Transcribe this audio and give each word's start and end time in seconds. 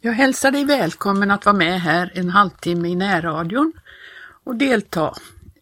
Jag 0.00 0.12
hälsar 0.12 0.50
dig 0.50 0.64
välkommen 0.64 1.30
att 1.30 1.46
vara 1.46 1.56
med 1.56 1.80
här 1.80 2.12
en 2.14 2.30
halvtimme 2.30 2.88
i 2.88 2.96
närradion 2.96 3.72
och 4.44 4.56
delta. 4.56 5.14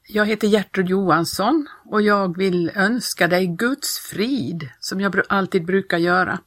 Jag 0.09 0.27
heter 0.27 0.49
Gertrud 0.49 0.89
Johansson 0.89 1.67
och 1.85 2.03
jag 2.03 2.37
vill 2.37 2.71
önska 2.75 3.29
dig 3.29 3.47
Guds 3.47 3.99
frid 3.99 4.69
som 4.81 5.01
jag 5.01 5.21
alltid 5.29 5.65
brukar 5.65 5.99
göra. 5.99 6.39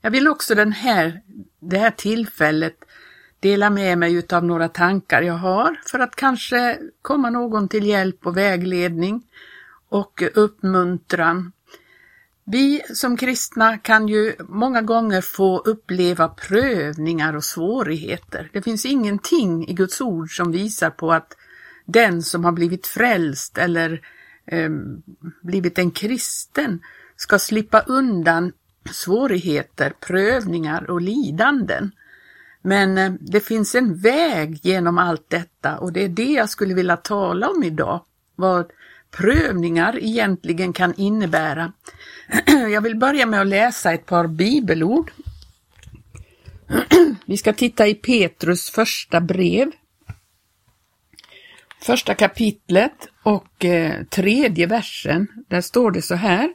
Jag 0.00 0.10
vill 0.10 0.28
också 0.28 0.54
den 0.54 0.72
här, 0.72 1.22
det 1.60 1.78
här 1.78 1.90
tillfället 1.90 2.76
dela 3.40 3.70
med 3.70 3.98
mig 3.98 4.14
utav 4.14 4.44
några 4.44 4.68
tankar 4.68 5.22
jag 5.22 5.34
har 5.34 5.80
för 5.86 5.98
att 5.98 6.16
kanske 6.16 6.78
komma 7.02 7.30
någon 7.30 7.68
till 7.68 7.86
hjälp 7.86 8.26
och 8.26 8.36
vägledning 8.36 9.22
och 9.88 10.22
uppmuntran 10.34 11.52
vi 12.48 12.82
som 12.94 13.16
kristna 13.16 13.78
kan 13.78 14.08
ju 14.08 14.34
många 14.48 14.82
gånger 14.82 15.20
få 15.20 15.58
uppleva 15.58 16.28
prövningar 16.28 17.36
och 17.36 17.44
svårigheter. 17.44 18.50
Det 18.52 18.62
finns 18.62 18.86
ingenting 18.86 19.68
i 19.68 19.72
Guds 19.72 20.00
ord 20.00 20.36
som 20.36 20.52
visar 20.52 20.90
på 20.90 21.12
att 21.12 21.36
den 21.84 22.22
som 22.22 22.44
har 22.44 22.52
blivit 22.52 22.86
frälst 22.86 23.58
eller 23.58 24.00
eh, 24.46 24.70
blivit 25.42 25.78
en 25.78 25.90
kristen 25.90 26.80
ska 27.16 27.38
slippa 27.38 27.80
undan 27.80 28.52
svårigheter, 28.90 29.92
prövningar 30.00 30.90
och 30.90 31.00
lidanden. 31.00 31.90
Men 32.62 32.98
eh, 32.98 33.12
det 33.20 33.40
finns 33.40 33.74
en 33.74 33.96
väg 33.96 34.60
genom 34.62 34.98
allt 34.98 35.30
detta 35.30 35.78
och 35.78 35.92
det 35.92 36.04
är 36.04 36.08
det 36.08 36.32
jag 36.32 36.50
skulle 36.50 36.74
vilja 36.74 36.96
tala 36.96 37.48
om 37.48 37.62
idag. 37.62 38.04
Vad 38.34 38.72
prövningar 39.16 39.98
egentligen 40.02 40.72
kan 40.72 40.94
innebära. 40.96 41.72
Jag 42.46 42.80
vill 42.80 42.96
börja 42.96 43.26
med 43.26 43.40
att 43.40 43.46
läsa 43.46 43.92
ett 43.92 44.06
par 44.06 44.26
bibelord. 44.26 45.10
Vi 47.26 47.36
ska 47.36 47.52
titta 47.52 47.86
i 47.86 47.94
Petrus 47.94 48.70
första 48.70 49.20
brev. 49.20 49.70
Första 51.80 52.14
kapitlet 52.14 53.08
och 53.22 53.64
eh, 53.64 54.04
tredje 54.04 54.66
versen. 54.66 55.28
Där 55.48 55.60
står 55.60 55.90
det 55.90 56.02
så 56.02 56.14
här. 56.14 56.52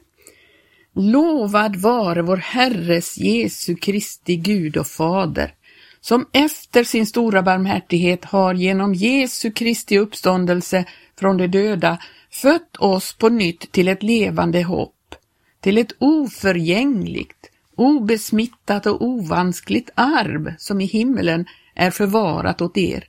Lovad 0.96 1.76
vare 1.76 2.22
vår 2.22 2.38
Herres 2.38 3.18
Jesu 3.18 3.76
Kristi 3.76 4.36
Gud 4.36 4.78
och 4.78 4.88
Fader, 4.88 5.54
som 6.02 6.26
efter 6.32 6.84
sin 6.84 7.06
stora 7.06 7.42
barmhärtighet 7.42 8.26
har 8.26 8.54
genom 8.54 8.94
Jesu 8.94 9.52
Kristi 9.52 9.98
uppståndelse 9.98 10.86
från 11.20 11.38
de 11.38 11.48
döda 11.48 12.00
fött 12.34 12.78
oss 12.78 13.14
på 13.14 13.30
nytt 13.30 13.72
till 13.72 13.88
ett 13.88 14.04
levande 14.04 14.64
hopp, 14.64 15.16
till 15.60 15.78
ett 15.78 15.92
oförgängligt, 16.00 17.52
obesmittat 17.76 18.86
och 18.86 19.02
ovanskligt 19.02 19.90
arv 19.96 20.54
som 20.58 20.82
i 20.82 20.86
himmelen 20.86 21.46
är 21.76 21.92
förvarat 21.92 22.62
åt 22.62 22.78
er. 22.78 23.08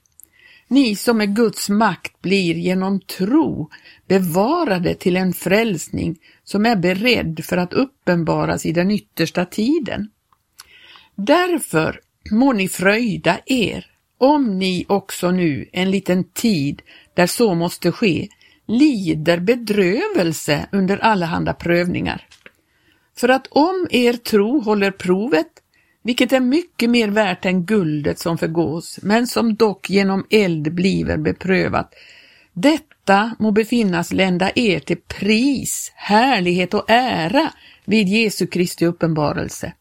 Ni 0.68 0.96
som 0.96 1.18
med 1.18 1.36
Guds 1.36 1.68
makt 1.68 2.22
blir 2.22 2.54
genom 2.54 3.00
tro 3.00 3.70
bevarade 4.06 4.94
till 4.94 5.16
en 5.16 5.32
frälsning 5.32 6.18
som 6.44 6.66
är 6.66 6.76
beredd 6.76 7.44
för 7.44 7.56
att 7.56 7.72
uppenbaras 7.72 8.66
i 8.66 8.72
den 8.72 8.90
yttersta 8.90 9.44
tiden. 9.44 10.10
Därför 11.14 12.00
må 12.30 12.52
ni 12.52 12.68
fröjda 12.68 13.38
er, 13.46 13.86
om 14.18 14.58
ni 14.58 14.84
också 14.88 15.30
nu 15.30 15.68
en 15.72 15.90
liten 15.90 16.24
tid 16.24 16.82
där 17.14 17.26
så 17.26 17.54
måste 17.54 17.92
ske 17.92 18.28
lider 18.72 19.40
bedrövelse 19.40 20.66
under 20.72 20.98
allehanda 20.98 21.52
prövningar. 21.52 22.26
För 23.16 23.28
att 23.28 23.46
om 23.50 23.86
er 23.90 24.12
tro 24.12 24.60
håller 24.60 24.90
provet, 24.90 25.46
vilket 26.02 26.32
är 26.32 26.40
mycket 26.40 26.90
mer 26.90 27.08
värt 27.08 27.44
än 27.44 27.64
guldet 27.64 28.18
som 28.18 28.38
förgås, 28.38 28.98
men 29.02 29.26
som 29.26 29.54
dock 29.54 29.90
genom 29.90 30.26
eld 30.30 30.74
bliver 30.74 31.16
beprövat, 31.16 31.94
detta 32.52 33.36
må 33.38 33.50
befinnas 33.50 34.12
lända 34.12 34.50
er 34.54 34.80
till 34.80 35.00
pris, 35.00 35.92
härlighet 35.94 36.74
och 36.74 36.90
ära 36.90 37.52
vid 37.84 38.08
Jesu 38.08 38.46
Kristi 38.46 38.86
uppenbarelse. 38.86 39.72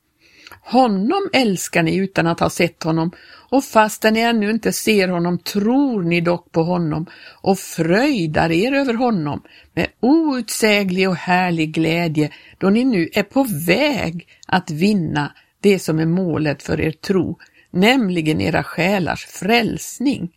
Honom 0.61 1.29
älskar 1.33 1.83
ni 1.83 1.95
utan 1.95 2.27
att 2.27 2.39
ha 2.39 2.49
sett 2.49 2.83
honom 2.83 3.11
och 3.49 3.63
fastän 3.63 4.13
ni 4.13 4.19
ännu 4.19 4.49
inte 4.49 4.73
ser 4.73 5.07
honom 5.07 5.39
tror 5.39 6.03
ni 6.03 6.21
dock 6.21 6.51
på 6.51 6.63
honom 6.63 7.05
och 7.41 7.59
fröjdar 7.59 8.51
er 8.51 8.73
över 8.73 8.93
honom 8.93 9.41
med 9.73 9.87
outsäglig 9.99 11.09
och 11.09 11.15
härlig 11.15 11.73
glädje 11.73 12.31
då 12.57 12.69
ni 12.69 12.83
nu 12.83 13.09
är 13.13 13.23
på 13.23 13.47
väg 13.65 14.27
att 14.47 14.69
vinna 14.69 15.31
det 15.61 15.79
som 15.79 15.99
är 15.99 16.05
målet 16.05 16.63
för 16.63 16.81
er 16.81 16.91
tro, 16.91 17.39
nämligen 17.71 18.41
era 18.41 18.63
själars 18.63 19.25
frälsning. 19.25 20.31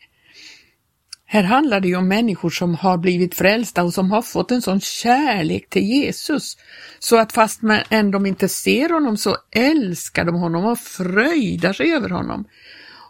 Här 1.34 1.42
handlar 1.42 1.80
det 1.80 1.88
ju 1.88 1.96
om 1.96 2.08
människor 2.08 2.50
som 2.50 2.74
har 2.74 2.98
blivit 2.98 3.34
frälsta 3.34 3.84
och 3.84 3.94
som 3.94 4.10
har 4.10 4.22
fått 4.22 4.50
en 4.50 4.62
sån 4.62 4.80
kärlek 4.80 5.68
till 5.68 5.82
Jesus 5.82 6.56
så 6.98 7.18
att 7.18 7.32
fast 7.32 7.62
man 7.62 7.80
ändå 7.90 8.26
inte 8.26 8.48
ser 8.48 8.88
honom 8.88 9.16
så 9.16 9.36
älskar 9.50 10.24
de 10.24 10.34
honom 10.34 10.64
och 10.64 10.78
fröjdar 10.78 11.72
sig 11.72 11.92
över 11.92 12.08
honom. 12.08 12.44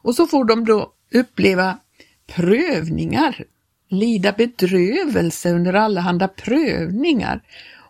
Och 0.03 0.15
så 0.15 0.27
får 0.27 0.45
de 0.45 0.65
då 0.65 0.93
uppleva 1.15 1.79
prövningar, 2.27 3.45
lida 3.89 4.33
bedrövelse 4.33 5.51
under 5.51 5.75
allehanda 5.75 6.29
prövningar. 6.29 7.43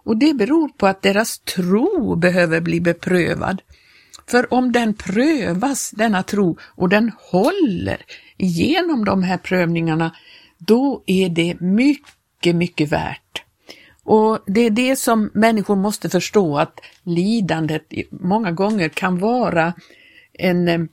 Och 0.05 0.17
det 0.17 0.35
beror 0.35 0.69
på 0.69 0.87
att 0.87 1.03
deras 1.03 1.39
tro 1.39 2.17
behöver 2.17 2.61
bli 2.61 2.81
beprövad. 2.81 3.63
För 4.27 4.55
om 4.55 4.73
den 4.73 4.95
prövas, 4.95 5.91
denna 5.91 6.23
tro, 6.23 6.57
och 6.61 6.89
den 6.89 7.13
håller 7.31 8.03
igenom 8.37 9.05
de 9.05 9.23
här 9.23 9.39
prövningarna, 9.39 10.15
då 10.59 11.03
är 11.07 11.29
det 11.29 11.61
mycket, 11.61 12.57
mycket 12.57 12.89
värt. 12.89 13.43
Och 14.05 14.39
det 14.47 14.61
är 14.61 14.71
det 14.71 14.97
som 14.97 15.31
människor 15.35 15.77
måste 15.77 16.09
förstå 16.09 16.59
att 16.59 16.81
lidandet 17.03 17.93
många 18.11 18.53
gånger 18.53 18.89
kan 18.89 19.19
vara 19.19 19.75
en 20.33 20.69
eh, 20.69 20.87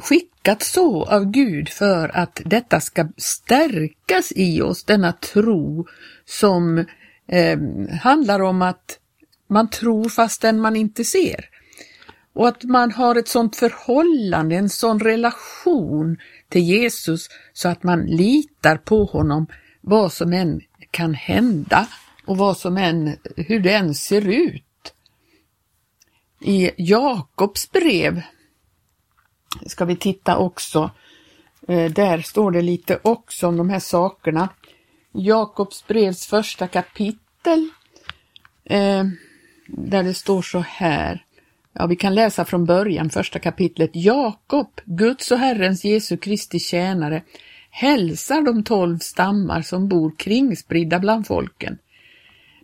skickat 0.00 0.62
så 0.62 1.04
av 1.04 1.24
Gud 1.30 1.68
för 1.68 2.16
att 2.16 2.40
detta 2.44 2.80
ska 2.80 3.08
stärkas 3.16 4.32
i 4.36 4.62
oss, 4.62 4.84
denna 4.84 5.12
tro 5.12 5.86
som 6.24 6.78
eh, 7.28 7.58
handlar 8.00 8.40
om 8.40 8.62
att 8.62 8.98
man 9.46 9.70
tror 9.70 10.08
fastän 10.08 10.60
man 10.60 10.76
inte 10.76 11.04
ser. 11.04 11.48
Och 12.32 12.48
att 12.48 12.64
man 12.64 12.92
har 12.92 13.16
ett 13.16 13.28
sådant 13.28 13.56
förhållande, 13.56 14.56
en 14.56 14.68
sån 14.68 15.00
relation 15.00 16.16
till 16.48 16.62
Jesus 16.62 17.28
så 17.52 17.68
att 17.68 17.82
man 17.82 18.06
litar 18.06 18.76
på 18.76 19.04
honom 19.04 19.46
vad 19.80 20.12
som 20.12 20.32
än 20.32 20.60
kan 20.90 21.14
hända 21.14 21.88
och 22.26 22.36
vad 22.36 22.56
som 22.56 22.76
än, 22.76 23.16
hur 23.36 23.60
det 23.60 23.72
än 23.72 23.94
ser 23.94 24.28
ut. 24.28 24.94
I 26.40 26.70
Jakobs 26.76 27.72
brev 27.72 28.22
ska 29.66 29.84
vi 29.84 29.96
titta 29.96 30.36
också. 30.36 30.90
Eh, 31.68 31.92
där 31.92 32.18
står 32.18 32.50
det 32.50 32.62
lite 32.62 32.98
också 33.02 33.46
om 33.46 33.56
de 33.56 33.70
här 33.70 33.78
sakerna. 33.78 34.48
Jakobs 35.12 35.86
brevs 35.86 36.26
första 36.26 36.68
kapitel 36.68 37.70
eh, 38.64 39.04
där 39.66 40.02
det 40.02 40.14
står 40.14 40.42
så 40.42 40.58
här. 40.58 41.24
Ja, 41.72 41.86
vi 41.86 41.96
kan 41.96 42.14
läsa 42.14 42.44
från 42.44 42.64
början, 42.64 43.10
första 43.10 43.38
kapitlet. 43.38 43.90
Jakob, 43.92 44.80
Guds 44.84 45.30
och 45.30 45.38
Herrens 45.38 45.84
Jesu 45.84 46.16
Kristi 46.16 46.58
tjänare, 46.58 47.22
hälsar 47.70 48.42
de 48.42 48.64
tolv 48.64 48.98
stammar 48.98 49.62
som 49.62 49.88
bor 49.88 50.14
kringspridda 50.18 50.98
bland 50.98 51.26
folken. 51.26 51.78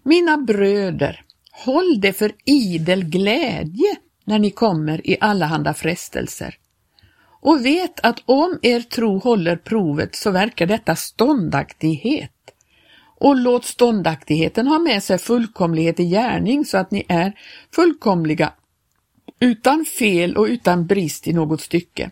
Mina 0.03 0.37
bröder, 0.37 1.23
håll 1.51 2.01
det 2.01 2.13
för 2.13 2.33
idel 2.45 3.05
glädje 3.05 3.97
när 4.25 4.39
ni 4.39 4.51
kommer 4.51 5.11
i 5.11 5.17
allehanda 5.21 5.75
frestelser. 5.75 6.55
Och 7.41 7.67
vet 7.67 8.01
att 8.01 8.23
om 8.25 8.59
er 8.63 8.81
tro 8.81 9.19
håller 9.19 9.57
provet 9.57 10.15
så 10.17 10.31
verkar 10.31 10.67
detta 10.67 10.97
ståndaktighet. 10.97 12.31
Och 13.21 13.37
låt 13.37 13.65
ståndaktigheten 13.65 14.67
ha 14.67 14.79
med 14.79 15.03
sig 15.03 15.19
fullkomlighet 15.19 16.01
i 16.01 16.05
gärning 16.05 16.65
så 16.65 16.79
att 16.79 16.91
ni 16.91 17.05
är 17.09 17.33
fullkomliga 17.75 18.53
utan 19.41 19.85
fel 19.85 20.37
och 20.37 20.45
utan 20.45 20.87
brist 20.87 21.29
i 21.29 21.33
något 21.33 21.61
stycke. 21.61 22.11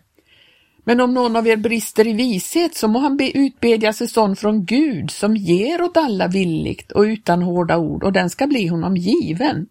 Men 0.83 1.01
om 1.01 1.13
någon 1.13 1.35
av 1.35 1.47
er 1.47 1.55
brister 1.55 2.07
i 2.07 2.13
vishet 2.13 2.75
så 2.75 2.87
må 2.87 2.99
han 2.99 3.17
be 3.17 3.37
utbedja 3.37 3.93
sig 3.93 4.07
sån 4.07 4.35
från 4.35 4.65
Gud 4.65 5.11
som 5.11 5.37
ger 5.37 5.81
åt 5.81 5.97
alla 5.97 6.27
villigt 6.27 6.91
och 6.91 7.01
utan 7.01 7.41
hårda 7.41 7.77
ord 7.77 8.03
och 8.03 8.13
den 8.13 8.29
ska 8.29 8.47
bli 8.47 8.67
honom 8.67 8.97
given. 8.97 9.67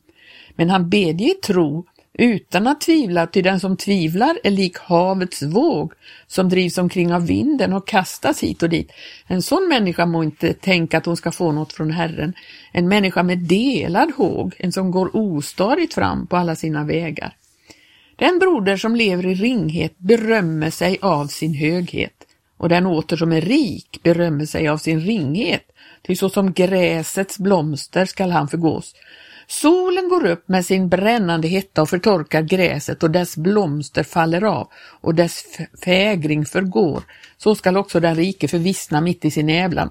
Men 0.55 0.71
han 0.71 0.89
bedje 0.89 1.31
i 1.31 1.35
tro 1.35 1.85
utan 2.19 2.67
att 2.67 2.81
tvivla, 2.81 3.27
ty 3.27 3.43
den 3.43 3.61
som 3.61 3.77
tvivlar 3.77 4.39
är 4.45 4.51
lik 4.51 4.79
havets 4.79 5.43
våg 5.43 5.93
som 6.27 6.49
drivs 6.49 6.79
omkring 6.79 7.15
av 7.15 7.27
vinden 7.27 7.73
och 7.73 7.89
kastas 7.89 8.43
hit 8.43 8.63
och 8.63 8.69
dit. 8.69 8.93
En 9.27 9.43
sån 9.43 9.69
människa 9.69 10.07
må 10.07 10.25
inte 10.25 10.53
tänka 10.53 10.99
att 10.99 11.07
hon 11.07 11.17
ska 11.17 11.33
få 11.33 11.53
något 11.53 11.73
från 11.73 11.91
Herren. 11.91 12.33
En 12.73 12.89
människa 12.89 13.23
med 13.23 13.39
delad 13.39 14.13
håg, 14.17 14.55
en 14.59 14.73
som 14.73 14.91
går 14.91 15.17
ostadigt 15.17 15.95
fram 15.95 16.27
på 16.27 16.37
alla 16.37 16.57
sina 16.57 16.85
vägar. 16.85 17.37
Den 18.17 18.39
broder 18.39 18.77
som 18.77 18.97
lever 18.97 19.27
i 19.27 19.35
ringhet 19.35 19.99
berömmer 19.99 20.71
sig 20.71 20.99
av 21.03 21.27
sin 21.27 21.55
höghet 21.55 22.13
och 22.57 22.69
den 22.69 22.87
åter 22.87 23.17
som 23.17 23.33
är 23.33 23.41
rik 23.41 24.01
berömmer 24.03 24.47
sig 24.47 24.69
av 24.69 24.79
sin 24.79 25.01
ringhet, 25.01 25.63
ty 26.07 26.17
såsom 26.17 26.53
gräsets 26.53 27.39
blomster 27.39 28.05
skall 28.05 28.31
han 28.31 28.49
förgås. 28.49 28.95
Solen 29.47 30.09
går 30.09 30.27
upp 30.27 30.49
med 30.49 30.67
sin 30.67 30.89
brännande 30.89 31.49
hetta 31.49 31.83
och 31.83 31.89
förtorkar 31.89 32.43
gräset 32.43 33.03
och 33.03 33.11
dess 33.11 33.37
blomster 33.37 34.03
faller 34.03 34.45
av 34.45 34.69
och 35.01 35.15
dess 35.15 35.45
fägring 35.85 36.47
förgår. 36.47 37.03
Så 37.37 37.55
skall 37.55 37.77
också 37.77 38.01
den 38.01 38.15
rike 38.15 38.49
förvissna 38.49 39.01
mitt 39.01 39.25
i 39.25 39.31
sin 39.31 39.49
ävlan. 39.49 39.91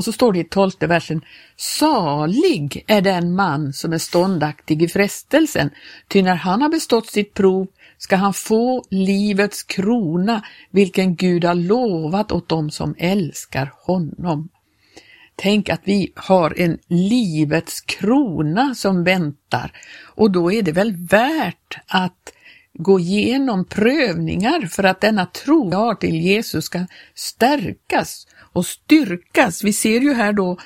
Och 0.00 0.04
så 0.04 0.12
står 0.12 0.32
det 0.32 0.38
i 0.38 0.44
tolfte 0.44 0.86
versen, 0.86 1.20
salig 1.56 2.84
är 2.86 3.00
den 3.00 3.34
man 3.34 3.72
som 3.72 3.92
är 3.92 3.98
ståndaktig 3.98 4.82
i 4.82 4.88
frestelsen, 4.88 5.70
ty 6.08 6.22
när 6.22 6.34
han 6.34 6.62
har 6.62 6.68
bestått 6.68 7.06
sitt 7.06 7.34
prov 7.34 7.66
ska 7.98 8.16
han 8.16 8.34
få 8.34 8.84
livets 8.90 9.62
krona, 9.62 10.44
vilken 10.70 11.16
Gud 11.16 11.44
har 11.44 11.54
lovat 11.54 12.32
åt 12.32 12.48
dem 12.48 12.70
som 12.70 12.94
älskar 12.98 13.72
honom. 13.76 14.48
Tänk 15.36 15.68
att 15.68 15.80
vi 15.84 16.12
har 16.16 16.60
en 16.60 16.78
livets 16.88 17.80
krona 17.80 18.74
som 18.74 19.04
väntar 19.04 19.72
och 20.04 20.30
då 20.30 20.52
är 20.52 20.62
det 20.62 20.72
väl 20.72 20.96
värt 20.96 21.78
att 21.86 22.32
gå 22.72 23.00
igenom 23.00 23.64
prövningar 23.64 24.66
för 24.66 24.84
att 24.84 25.00
denna 25.00 25.26
tro 25.26 25.70
vi 25.70 25.76
har 25.76 25.94
till 25.94 26.16
Jesus 26.16 26.64
ska 26.64 26.86
stärkas 27.14 28.26
och 28.52 28.66
styrkas. 28.66 29.64
Vi 29.64 29.72
ser 29.72 30.00
ju 30.00 30.14
här 30.14 30.32
då 30.32 30.58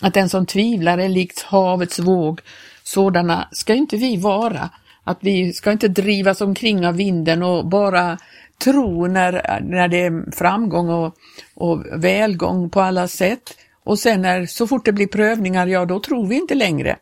att 0.00 0.14
den 0.14 0.28
som 0.28 0.46
tvivlar 0.46 0.98
är 0.98 1.08
likt 1.08 1.42
havets 1.42 1.98
våg. 1.98 2.40
Sådana 2.82 3.48
ska 3.52 3.74
inte 3.74 3.96
vi 3.96 4.16
vara. 4.16 4.70
Att 5.04 5.18
vi 5.20 5.52
ska 5.52 5.72
inte 5.72 5.88
drivas 5.88 6.40
omkring 6.40 6.86
av 6.86 6.96
vinden 6.96 7.42
och 7.42 7.66
bara 7.66 8.18
tro 8.64 9.06
när, 9.06 9.60
när 9.60 9.88
det 9.88 10.00
är 10.02 10.36
framgång 10.36 10.88
och, 10.88 11.16
och 11.54 11.84
välgång 11.92 12.70
på 12.70 12.80
alla 12.80 13.08
sätt. 13.08 13.56
Och 13.84 13.98
sen 13.98 14.22
när, 14.22 14.46
så 14.46 14.66
fort 14.66 14.84
det 14.84 14.92
blir 14.92 15.06
prövningar, 15.06 15.66
ja 15.66 15.84
då 15.84 16.00
tror 16.00 16.26
vi 16.26 16.36
inte 16.36 16.54
längre. 16.54 16.96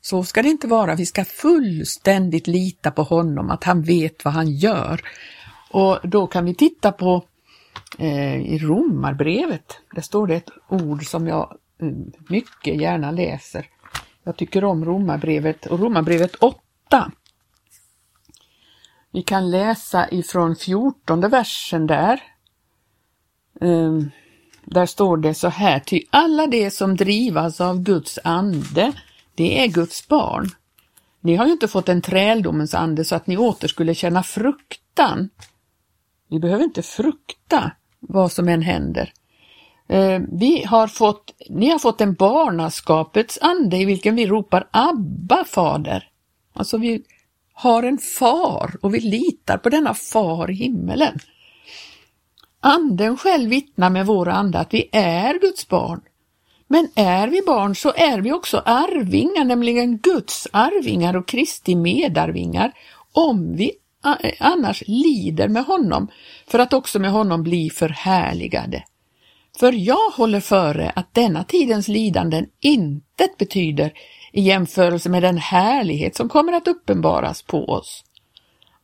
Så 0.00 0.24
ska 0.24 0.42
det 0.42 0.48
inte 0.48 0.66
vara. 0.66 0.94
Vi 0.94 1.06
ska 1.06 1.24
fullständigt 1.24 2.46
lita 2.46 2.90
på 2.90 3.02
honom, 3.02 3.50
att 3.50 3.64
han 3.64 3.82
vet 3.82 4.24
vad 4.24 4.34
han 4.34 4.50
gör. 4.50 5.00
Och 5.70 5.98
då 6.02 6.26
kan 6.26 6.44
vi 6.44 6.54
titta 6.54 6.92
på 6.92 7.24
Eh, 7.98 8.36
i 8.36 8.58
Romarbrevet. 8.58 9.78
Där 9.94 10.02
står 10.02 10.26
det 10.26 10.34
ett 10.34 10.50
ord 10.68 11.06
som 11.06 11.26
jag 11.26 11.56
mm, 11.80 12.12
mycket 12.28 12.80
gärna 12.80 13.10
läser. 13.10 13.66
Jag 14.22 14.36
tycker 14.36 14.64
om 14.64 14.84
Romarbrevet 14.84 15.66
och 15.66 15.80
Romarbrevet 15.80 16.34
8. 16.34 17.12
Vi 19.12 19.22
kan 19.22 19.50
läsa 19.50 20.10
ifrån 20.10 20.56
14 20.56 21.20
versen 21.20 21.86
där. 21.86 22.20
Ehm, 23.60 24.10
där 24.64 24.86
står 24.86 25.16
det 25.16 25.34
så 25.34 25.48
här, 25.48 25.80
ty 25.80 26.02
alla 26.10 26.46
de 26.46 26.70
som 26.70 26.96
drivas 26.96 27.60
av 27.60 27.82
Guds 27.82 28.18
ande, 28.24 28.92
det 29.34 29.64
är 29.64 29.68
Guds 29.68 30.08
barn. 30.08 30.50
Ni 31.20 31.36
har 31.36 31.46
ju 31.46 31.52
inte 31.52 31.68
fått 31.68 31.88
en 31.88 32.02
träldomens 32.02 32.74
ande 32.74 33.04
så 33.04 33.14
att 33.14 33.26
ni 33.26 33.36
åter 33.36 33.68
skulle 33.68 33.94
känna 33.94 34.22
fruktan. 34.22 35.30
Vi 36.28 36.38
behöver 36.38 36.64
inte 36.64 36.82
frukta 36.82 37.70
vad 38.00 38.32
som 38.32 38.48
än 38.48 38.62
händer. 38.62 39.12
Eh, 39.88 40.20
vi 40.32 40.64
har 40.64 40.86
fått, 40.86 41.34
ni 41.50 41.70
har 41.70 41.78
fått 41.78 42.00
en 42.00 42.14
barnaskapets 42.14 43.38
ande 43.42 43.76
i 43.76 43.84
vilken 43.84 44.16
vi 44.16 44.26
ropar 44.26 44.68
Abba, 44.70 45.44
Fader. 45.44 46.08
Alltså 46.52 46.78
vi 46.78 47.02
har 47.52 47.82
en 47.82 47.98
far 47.98 48.76
och 48.82 48.94
vi 48.94 49.00
litar 49.00 49.58
på 49.58 49.68
denna 49.68 49.94
far 49.94 50.50
i 50.50 50.54
himmelen. 50.54 51.18
Anden 52.60 53.16
själv 53.16 53.50
vittnar 53.50 53.90
med 53.90 54.06
vår 54.06 54.28
ande 54.28 54.58
att 54.58 54.74
vi 54.74 54.88
är 54.92 55.38
Guds 55.38 55.68
barn. 55.68 56.00
Men 56.66 56.88
är 56.94 57.28
vi 57.28 57.42
barn 57.46 57.74
så 57.74 57.92
är 57.96 58.20
vi 58.20 58.32
också 58.32 58.62
arvingar, 58.64 59.44
nämligen 59.44 59.98
Guds 59.98 60.48
arvingar 60.52 61.16
och 61.16 61.28
Kristi 61.28 61.74
medarvingar, 61.74 62.72
om 63.12 63.56
vi 63.56 63.72
Eh, 64.04 64.32
annars 64.38 64.82
lider 64.86 65.48
med 65.48 65.64
honom, 65.64 66.08
för 66.46 66.58
att 66.58 66.72
också 66.72 66.98
med 66.98 67.10
honom 67.10 67.42
bli 67.42 67.70
förhärligade. 67.70 68.84
För 69.58 69.72
jag 69.72 70.10
håller 70.10 70.40
före 70.40 70.90
att 70.90 71.14
denna 71.14 71.44
tidens 71.44 71.88
lidanden 71.88 72.46
intet 72.60 73.38
betyder 73.38 73.92
i 74.32 74.40
jämförelse 74.40 75.08
med 75.08 75.22
den 75.22 75.38
härlighet 75.38 76.16
som 76.16 76.28
kommer 76.28 76.52
att 76.52 76.68
uppenbaras 76.68 77.42
på 77.42 77.64
oss. 77.64 78.04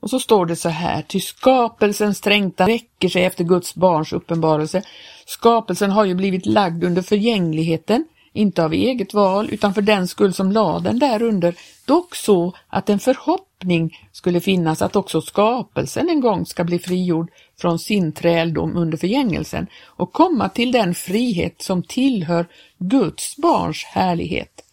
Och 0.01 0.11
så 0.11 0.21
står 0.21 0.47
det 0.47 0.57
så 0.57 0.69
här, 0.69 1.03
ty 1.03 1.21
skapelsens 1.21 2.21
trängtan 2.21 2.67
räcker 2.67 3.09
sig 3.09 3.25
efter 3.25 3.45
Guds 3.45 3.75
barns 3.75 4.13
uppenbarelse. 4.13 4.83
Skapelsen 5.27 5.91
har 5.91 6.05
ju 6.05 6.15
blivit 6.15 6.47
lagd 6.47 6.85
under 6.85 7.03
förgängligheten, 7.03 8.05
inte 8.33 8.65
av 8.65 8.73
eget 8.73 9.15
val 9.15 9.49
utan 9.53 9.75
för 9.75 9.83
den 9.83 10.09
skull 10.09 10.35
som 10.35 10.53
lade 10.53 10.89
den 10.89 10.99
därunder, 10.99 11.55
dock 11.87 12.15
så 12.15 12.53
att 12.69 12.91
en 12.91 12.99
förhoppning 12.99 13.54
skulle 14.13 14.41
finnas 14.41 14.83
att 14.83 14.97
också 14.97 15.21
skapelsen 15.21 16.09
en 16.09 16.21
gång 16.21 16.47
ska 16.47 16.65
bli 16.65 16.79
frigjord 16.79 17.31
från 17.61 17.79
sin 17.79 18.13
träldom 18.13 18.77
under 18.77 18.99
förgängelsen 18.99 19.67
och 19.85 20.13
komma 20.13 20.49
till 20.49 20.73
den 20.73 20.95
frihet 20.95 21.63
som 21.63 21.83
tillhör 21.83 22.47
Guds 22.79 23.37
barns 23.37 23.85
härlighet. 23.85 24.65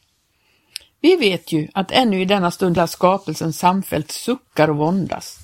Vi 1.02 1.16
vet 1.16 1.52
ju 1.52 1.68
att 1.74 1.92
ännu 1.92 2.22
i 2.22 2.26
denna 2.26 2.52
stund 2.52 2.78
har 2.78 2.88
skapelsen 2.88 3.54
samfällt 3.54 4.12
suckar 4.12 4.68
och 4.68 4.78
våndas. 4.78 5.38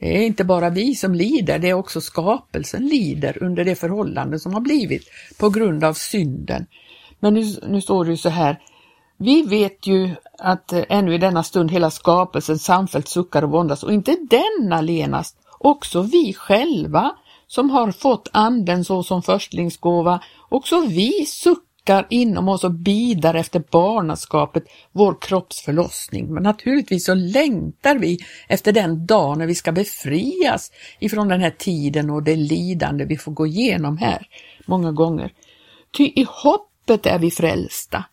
Det 0.00 0.18
är 0.18 0.26
inte 0.26 0.44
bara 0.44 0.70
vi 0.70 0.94
som 0.94 1.14
lider, 1.14 1.58
det 1.58 1.68
är 1.68 1.74
också 1.74 2.00
skapelsen 2.00 2.88
lider 2.88 3.42
under 3.42 3.64
det 3.64 3.74
förhållande 3.74 4.38
som 4.38 4.54
har 4.54 4.60
blivit 4.60 5.08
på 5.38 5.50
grund 5.50 5.84
av 5.84 5.94
synden. 5.94 6.66
Men 7.20 7.34
nu, 7.34 7.44
nu 7.68 7.80
står 7.80 8.04
det 8.04 8.10
ju 8.10 8.16
så 8.16 8.28
här, 8.28 8.60
vi 9.16 9.42
vet 9.42 9.86
ju 9.86 10.10
att 10.38 10.72
eh, 10.72 10.84
ännu 10.88 11.14
i 11.14 11.18
denna 11.18 11.42
stund 11.42 11.70
hela 11.70 11.90
skapelsen 11.90 12.58
samfällt 12.58 13.08
suckar 13.08 13.42
och 13.42 13.50
våndas 13.50 13.82
och 13.82 13.92
inte 13.92 14.16
den 14.30 14.72
allenast, 14.72 15.36
också 15.58 16.02
vi 16.02 16.34
själva 16.34 17.16
som 17.46 17.70
har 17.70 17.92
fått 17.92 18.28
anden 18.32 18.84
så 18.84 19.02
som 19.02 19.22
förstlingsgåva, 19.22 20.20
också 20.48 20.80
vi 20.80 21.26
suckar 21.26 22.06
inom 22.10 22.48
oss 22.48 22.64
och 22.64 22.72
bidar 22.72 23.34
efter 23.34 23.62
barnaskapet, 23.70 24.64
vår 24.92 25.16
kroppsförlossning. 25.20 26.34
Men 26.34 26.42
naturligtvis 26.42 27.06
så 27.06 27.14
längtar 27.14 27.98
vi 27.98 28.18
efter 28.48 28.72
den 28.72 29.06
dag 29.06 29.38
när 29.38 29.46
vi 29.46 29.54
ska 29.54 29.72
befrias 29.72 30.72
ifrån 30.98 31.28
den 31.28 31.40
här 31.40 31.50
tiden 31.50 32.10
och 32.10 32.22
det 32.22 32.36
lidande 32.36 33.04
vi 33.04 33.16
får 33.16 33.32
gå 33.32 33.46
igenom 33.46 33.98
här 33.98 34.26
många 34.66 34.92
gånger. 34.92 35.32
Ty 35.96 36.04
i 36.04 36.26
hoppet 36.28 37.06
är 37.06 37.18
vi 37.18 37.30
frälsta. 37.30 38.04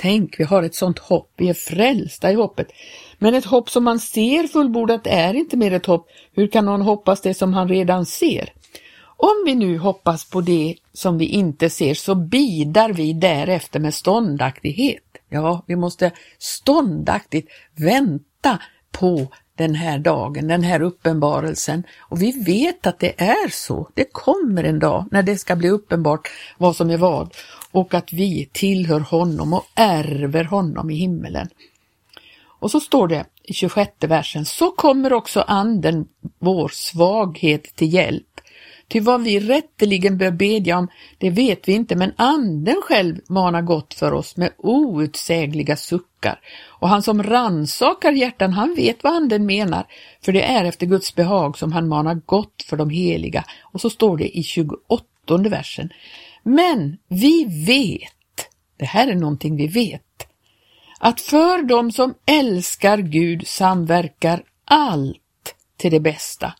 Tänk, 0.00 0.40
vi 0.40 0.44
har 0.44 0.62
ett 0.62 0.74
sånt 0.74 0.98
hopp, 0.98 1.32
vi 1.36 1.48
är 1.48 1.54
frälsta 1.54 2.32
i 2.32 2.34
hoppet. 2.34 2.72
Men 3.18 3.34
ett 3.34 3.44
hopp 3.44 3.70
som 3.70 3.84
man 3.84 4.00
ser 4.00 4.46
fullbordat 4.46 5.06
är 5.06 5.34
inte 5.34 5.56
mer 5.56 5.72
ett 5.72 5.86
hopp. 5.86 6.08
Hur 6.32 6.46
kan 6.46 6.64
någon 6.64 6.82
hoppas 6.82 7.20
det 7.20 7.34
som 7.34 7.54
han 7.54 7.68
redan 7.68 8.06
ser? 8.06 8.52
Om 9.00 9.42
vi 9.46 9.54
nu 9.54 9.78
hoppas 9.78 10.30
på 10.30 10.40
det 10.40 10.74
som 10.92 11.18
vi 11.18 11.24
inte 11.24 11.70
ser 11.70 11.94
så 11.94 12.14
bidar 12.14 12.92
vi 12.92 13.12
därefter 13.12 13.80
med 13.80 13.94
ståndaktighet. 13.94 15.02
Ja, 15.28 15.64
vi 15.66 15.76
måste 15.76 16.10
ståndaktigt 16.38 17.48
vänta 17.74 18.58
på 18.90 19.26
den 19.58 19.74
här 19.74 19.98
dagen, 19.98 20.48
den 20.48 20.62
här 20.62 20.82
uppenbarelsen. 20.82 21.84
Och 21.98 22.22
vi 22.22 22.44
vet 22.44 22.86
att 22.86 22.98
det 22.98 23.20
är 23.20 23.48
så. 23.48 23.88
Det 23.94 24.12
kommer 24.12 24.64
en 24.64 24.78
dag 24.78 25.04
när 25.10 25.22
det 25.22 25.36
ska 25.36 25.56
bli 25.56 25.68
uppenbart 25.68 26.28
vad 26.58 26.76
som 26.76 26.90
är 26.90 26.96
vad 26.96 27.34
och 27.70 27.94
att 27.94 28.12
vi 28.12 28.48
tillhör 28.52 29.00
honom 29.00 29.52
och 29.52 29.64
ärver 29.74 30.44
honom 30.44 30.90
i 30.90 30.94
himmelen. 30.94 31.48
Och 32.60 32.70
så 32.70 32.80
står 32.80 33.08
det 33.08 33.24
i 33.42 33.52
26 33.52 33.92
versen, 34.00 34.44
så 34.44 34.70
kommer 34.70 35.12
också 35.12 35.40
anden 35.40 36.06
vår 36.38 36.68
svaghet 36.68 37.76
till 37.76 37.94
hjälp 37.94 38.40
Ty 38.88 39.00
vad 39.00 39.22
vi 39.22 39.40
rätteligen 39.40 40.18
bör 40.18 40.30
bedja 40.30 40.78
om, 40.78 40.88
det 41.18 41.30
vet 41.30 41.68
vi 41.68 41.72
inte, 41.72 41.96
men 41.96 42.12
anden 42.16 42.82
själv 42.82 43.20
manar 43.28 43.62
gott 43.62 43.94
för 43.94 44.12
oss 44.12 44.36
med 44.36 44.52
outsägliga 44.58 45.76
suckar. 45.76 46.40
Och 46.66 46.88
han 46.88 47.02
som 47.02 47.22
ransakar 47.22 48.12
hjärtan, 48.12 48.52
han 48.52 48.74
vet 48.74 49.04
vad 49.04 49.12
anden 49.12 49.46
menar, 49.46 49.86
för 50.20 50.32
det 50.32 50.42
är 50.42 50.64
efter 50.64 50.86
Guds 50.86 51.14
behag 51.14 51.58
som 51.58 51.72
han 51.72 51.88
manar 51.88 52.20
gott 52.26 52.62
för 52.66 52.76
de 52.76 52.90
heliga. 52.90 53.44
Och 53.62 53.80
så 53.80 53.90
står 53.90 54.16
det 54.16 54.38
i 54.38 54.42
28 54.42 55.04
versen. 55.28 55.90
Men 56.42 56.96
vi 57.08 57.44
vet, 57.66 58.48
det 58.78 58.86
här 58.86 59.08
är 59.08 59.14
någonting 59.14 59.56
vi 59.56 59.66
vet, 59.66 60.02
att 61.00 61.20
för 61.20 61.62
dem 61.62 61.92
som 61.92 62.14
älskar 62.26 62.98
Gud 62.98 63.46
samverkar 63.46 64.42
allt 64.64 65.54
till 65.76 65.90
det 65.90 66.00
bästa 66.00 66.54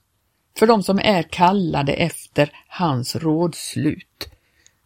för 0.59 0.67
de 0.67 0.83
som 0.83 0.99
är 0.99 1.23
kallade 1.23 1.93
efter 1.93 2.53
hans 2.69 3.17
rådslut. 3.17 4.29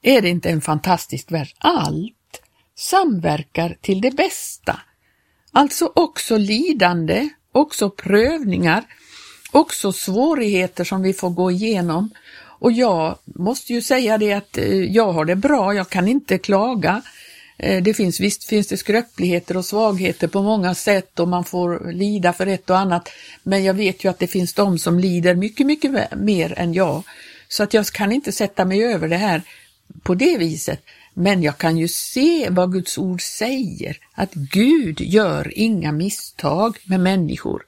Är 0.03 0.23
det 0.23 0.29
inte 0.29 0.51
en 0.51 0.61
fantastisk 0.61 1.33
vers? 1.33 1.55
Allt 1.59 2.43
samverkar 2.77 3.77
till 3.81 4.01
det 4.01 4.11
bästa. 4.11 4.81
Alltså 5.53 5.93
också 5.95 6.37
lidande, 6.37 7.29
också 7.53 7.91
prövningar, 7.91 8.85
också 9.53 9.93
svårigheter 9.93 10.85
som 10.85 11.03
vi 11.03 11.13
får 11.13 11.31
gå 11.31 11.51
igenom. 11.51 12.11
Och 12.59 12.73
jag 12.73 13.19
måste 13.25 13.73
ju 13.73 13.83
säga 13.83 14.19
det 14.19 14.33
att 14.33 14.59
eh, 14.59 14.85
jag 14.85 15.13
har 15.13 15.25
det 15.25 15.37
bra, 15.37 15.75
jag 15.75 15.89
kan 15.89 16.09
inte 16.09 16.39
klaga. 16.39 17.03
Eh, 17.63 17.83
det 17.83 17.95
finns, 17.95 18.21
visst 18.21 18.45
finns 18.45 18.67
det 18.67 18.77
skröpligheter 18.77 19.57
och 19.57 19.65
svagheter 19.65 20.29
på 20.29 20.43
många 20.43 20.75
sätt 20.75 21.21
och 21.21 21.29
man 21.29 21.45
får 21.45 21.93
lida 21.93 22.33
för 22.33 22.47
ett 22.47 22.71
och 22.71 22.79
annat. 22.79 23.09
Men 23.43 23.65
jag 23.65 23.75
vet 23.75 24.05
ju 24.05 24.11
att 24.11 24.19
det 24.19 24.27
finns 24.27 24.55
de 24.55 24.79
som 24.79 24.99
lider 24.99 25.35
mycket, 25.35 25.67
mycket 25.67 26.17
mer 26.17 26.59
än 26.59 26.75
jag. 26.75 27.03
Så 27.49 27.63
att 27.63 27.75
jag 27.75 27.87
kan 27.87 28.13
inte 28.13 28.33
sätta 28.33 28.65
mig 28.65 28.85
över 28.85 29.09
det 29.09 29.17
här 29.17 29.43
på 30.03 30.15
det 30.15 30.39
viset. 30.39 30.83
Men 31.15 31.43
jag 31.43 31.59
kan 31.59 31.79
ju 31.79 31.89
se 31.89 32.49
vad 32.51 32.73
Guds 32.73 32.99
ord 32.99 33.23
säger, 33.23 33.97
att 34.13 34.35
Gud 34.35 35.01
gör 35.01 35.59
inga 35.59 35.93
misstag 35.93 36.79
med 36.85 37.01
människor. 37.01 37.63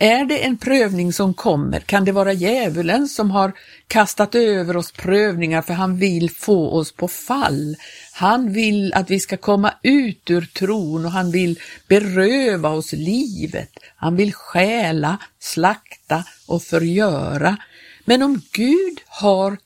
Är 0.00 0.24
det 0.24 0.44
en 0.44 0.56
prövning 0.56 1.12
som 1.12 1.34
kommer? 1.34 1.80
Kan 1.80 2.04
det 2.04 2.12
vara 2.12 2.32
djävulen 2.32 3.08
som 3.08 3.30
har 3.30 3.52
kastat 3.88 4.34
över 4.34 4.76
oss 4.76 4.92
prövningar 4.92 5.62
för 5.62 5.74
han 5.74 5.96
vill 5.96 6.30
få 6.30 6.70
oss 6.70 6.92
på 6.92 7.08
fall? 7.08 7.76
Han 8.12 8.52
vill 8.52 8.92
att 8.92 9.10
vi 9.10 9.20
ska 9.20 9.36
komma 9.36 9.74
ut 9.82 10.30
ur 10.30 10.42
tron 10.42 11.04
och 11.04 11.10
han 11.10 11.30
vill 11.30 11.60
beröva 11.88 12.68
oss 12.68 12.92
livet. 12.92 13.70
Han 13.96 14.16
vill 14.16 14.34
stjäla, 14.34 15.18
slakta 15.38 16.24
och 16.46 16.62
förgöra. 16.62 17.56
Men 18.04 18.22
om 18.22 18.42
Gud 18.52 19.00
har 19.06 19.58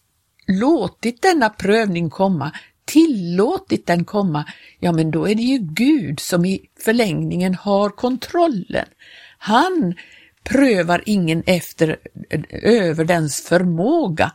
låtit 0.47 1.23
denna 1.23 1.51
prövning 1.51 2.11
komma, 2.11 2.53
tillåtit 2.85 3.87
den 3.87 4.05
komma, 4.05 4.45
ja 4.81 4.93
men 4.93 5.11
då 5.11 5.29
är 5.29 5.35
det 5.35 5.43
ju 5.43 5.59
Gud 5.59 6.21
som 6.21 6.45
i 6.45 6.61
förlängningen 6.85 7.55
har 7.55 7.91
kontrollen. 7.91 8.87
Han 9.39 9.95
prövar 10.45 11.03
ingen 11.07 11.43
efter 11.47 11.97
eh, 12.31 12.41
över 12.63 13.05
dens 13.05 13.41
förmåga, 13.41 14.33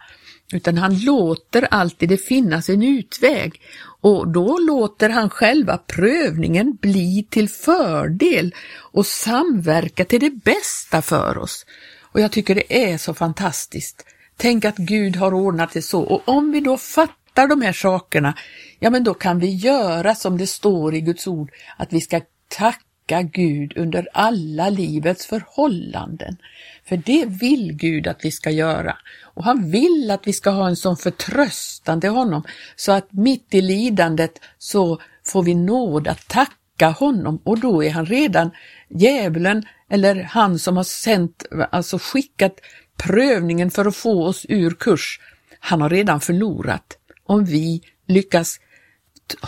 utan 0.53 0.77
han 0.77 0.99
låter 0.99 1.67
alltid 1.71 2.09
det 2.09 2.17
finnas 2.17 2.69
en 2.69 2.83
utväg 2.83 3.61
och 4.01 4.27
då 4.27 4.57
låter 4.57 5.09
han 5.09 5.29
själva 5.29 5.77
prövningen 5.77 6.77
bli 6.81 7.27
till 7.29 7.49
fördel 7.49 8.55
och 8.91 9.05
samverka 9.05 10.05
till 10.05 10.19
det 10.19 10.43
bästa 10.43 11.01
för 11.01 11.37
oss. 11.37 11.65
Och 12.01 12.21
jag 12.21 12.31
tycker 12.31 12.55
det 12.55 12.91
är 12.91 12.97
så 12.97 13.13
fantastiskt. 13.13 14.05
Tänk 14.37 14.65
att 14.65 14.77
Gud 14.77 15.15
har 15.15 15.33
ordnat 15.33 15.73
det 15.73 15.81
så 15.81 16.01
och 16.01 16.29
om 16.29 16.51
vi 16.51 16.59
då 16.59 16.77
fattar 16.77 17.47
de 17.47 17.61
här 17.61 17.73
sakerna, 17.73 18.33
ja 18.79 18.89
men 18.89 19.03
då 19.03 19.13
kan 19.13 19.39
vi 19.39 19.55
göra 19.55 20.15
som 20.15 20.37
det 20.37 20.47
står 20.47 20.95
i 20.95 21.01
Guds 21.01 21.27
ord, 21.27 21.51
att 21.77 21.93
vi 21.93 22.01
ska 22.01 22.21
tacka 22.47 22.86
tacka 23.07 23.21
Gud 23.21 23.73
under 23.77 24.07
alla 24.13 24.69
livets 24.69 25.25
förhållanden. 25.25 26.37
För 26.85 26.97
det 26.97 27.25
vill 27.25 27.73
Gud 27.73 28.07
att 28.07 28.25
vi 28.25 28.31
ska 28.31 28.51
göra. 28.51 28.97
Och 29.23 29.43
han 29.43 29.71
vill 29.71 30.11
att 30.11 30.27
vi 30.27 30.33
ska 30.33 30.49
ha 30.49 30.67
en 30.67 30.75
sån 30.75 30.97
förtröstan 30.97 32.01
till 32.01 32.09
honom 32.09 32.43
så 32.75 32.91
att 32.91 33.13
mitt 33.13 33.53
i 33.53 33.61
lidandet 33.61 34.39
så 34.57 35.01
får 35.25 35.43
vi 35.43 35.55
nåd 35.55 36.07
att 36.07 36.27
tacka 36.27 36.89
honom 36.89 37.41
och 37.43 37.59
då 37.59 37.83
är 37.83 37.91
han 37.91 38.05
redan 38.05 38.51
djävulen 38.89 39.63
eller 39.89 40.23
han 40.23 40.59
som 40.59 40.77
har 40.77 40.83
sänt, 40.83 41.45
alltså 41.71 41.97
skickat 41.97 42.59
prövningen 42.97 43.71
för 43.71 43.85
att 43.85 43.95
få 43.95 44.25
oss 44.25 44.45
ur 44.49 44.71
kurs. 44.71 45.19
Han 45.59 45.81
har 45.81 45.89
redan 45.89 46.19
förlorat 46.19 46.97
om 47.25 47.45
vi 47.45 47.81
lyckas 48.07 48.59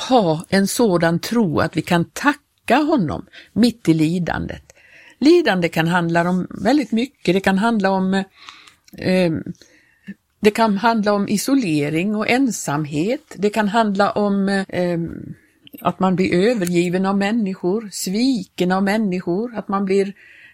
ha 0.10 0.46
en 0.50 0.68
sådan 0.68 1.20
tro 1.20 1.60
att 1.60 1.78
vi 1.78 1.82
kan 1.82 2.06
tacka 2.06 2.49
väcka 2.69 2.83
honom 2.83 3.25
mitt 3.53 3.89
i 3.89 3.93
lidandet. 3.93 4.73
Lidande 5.19 5.69
kan 5.69 5.88
handla 5.88 6.29
om 6.29 6.47
väldigt 6.49 6.91
mycket. 6.91 7.33
Det 7.33 7.39
kan 7.39 7.57
handla 7.57 7.91
om 7.91 8.13
eh, 8.97 9.31
det 10.41 10.51
kan 10.51 10.77
handla 10.77 11.13
om 11.13 11.27
isolering 11.27 12.15
och 12.15 12.29
ensamhet. 12.29 13.35
Det 13.38 13.49
kan 13.49 13.67
handla 13.67 14.11
om 14.11 14.49
eh, 14.49 14.99
att 15.81 15.99
man 15.99 16.15
blir 16.15 16.33
övergiven 16.33 17.05
av 17.05 17.17
människor, 17.17 17.89
sviken 17.91 18.71
av 18.71 18.83
människor, 18.83 19.55
att 19.55 19.67
man 19.67 19.85
blir 19.85 20.13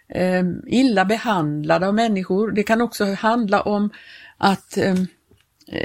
eh, 0.10 0.44
illa 0.68 1.06
behandlad 1.06 1.84
av 1.84 1.94
människor. 1.94 2.52
Det 2.52 2.64
kan 2.64 2.82
också 2.82 3.06
handla 3.14 3.62
om 3.62 3.90
att, 4.38 4.78
eh, 4.78 4.96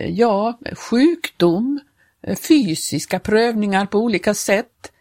ja, 0.09 0.59
sjukdom, 0.77 1.81
eh, 2.23 2.37
fysiska 2.37 3.19
prövningar 3.19 3.87
på 3.87 3.99
olika 3.99 4.35
sätt. 4.35 4.93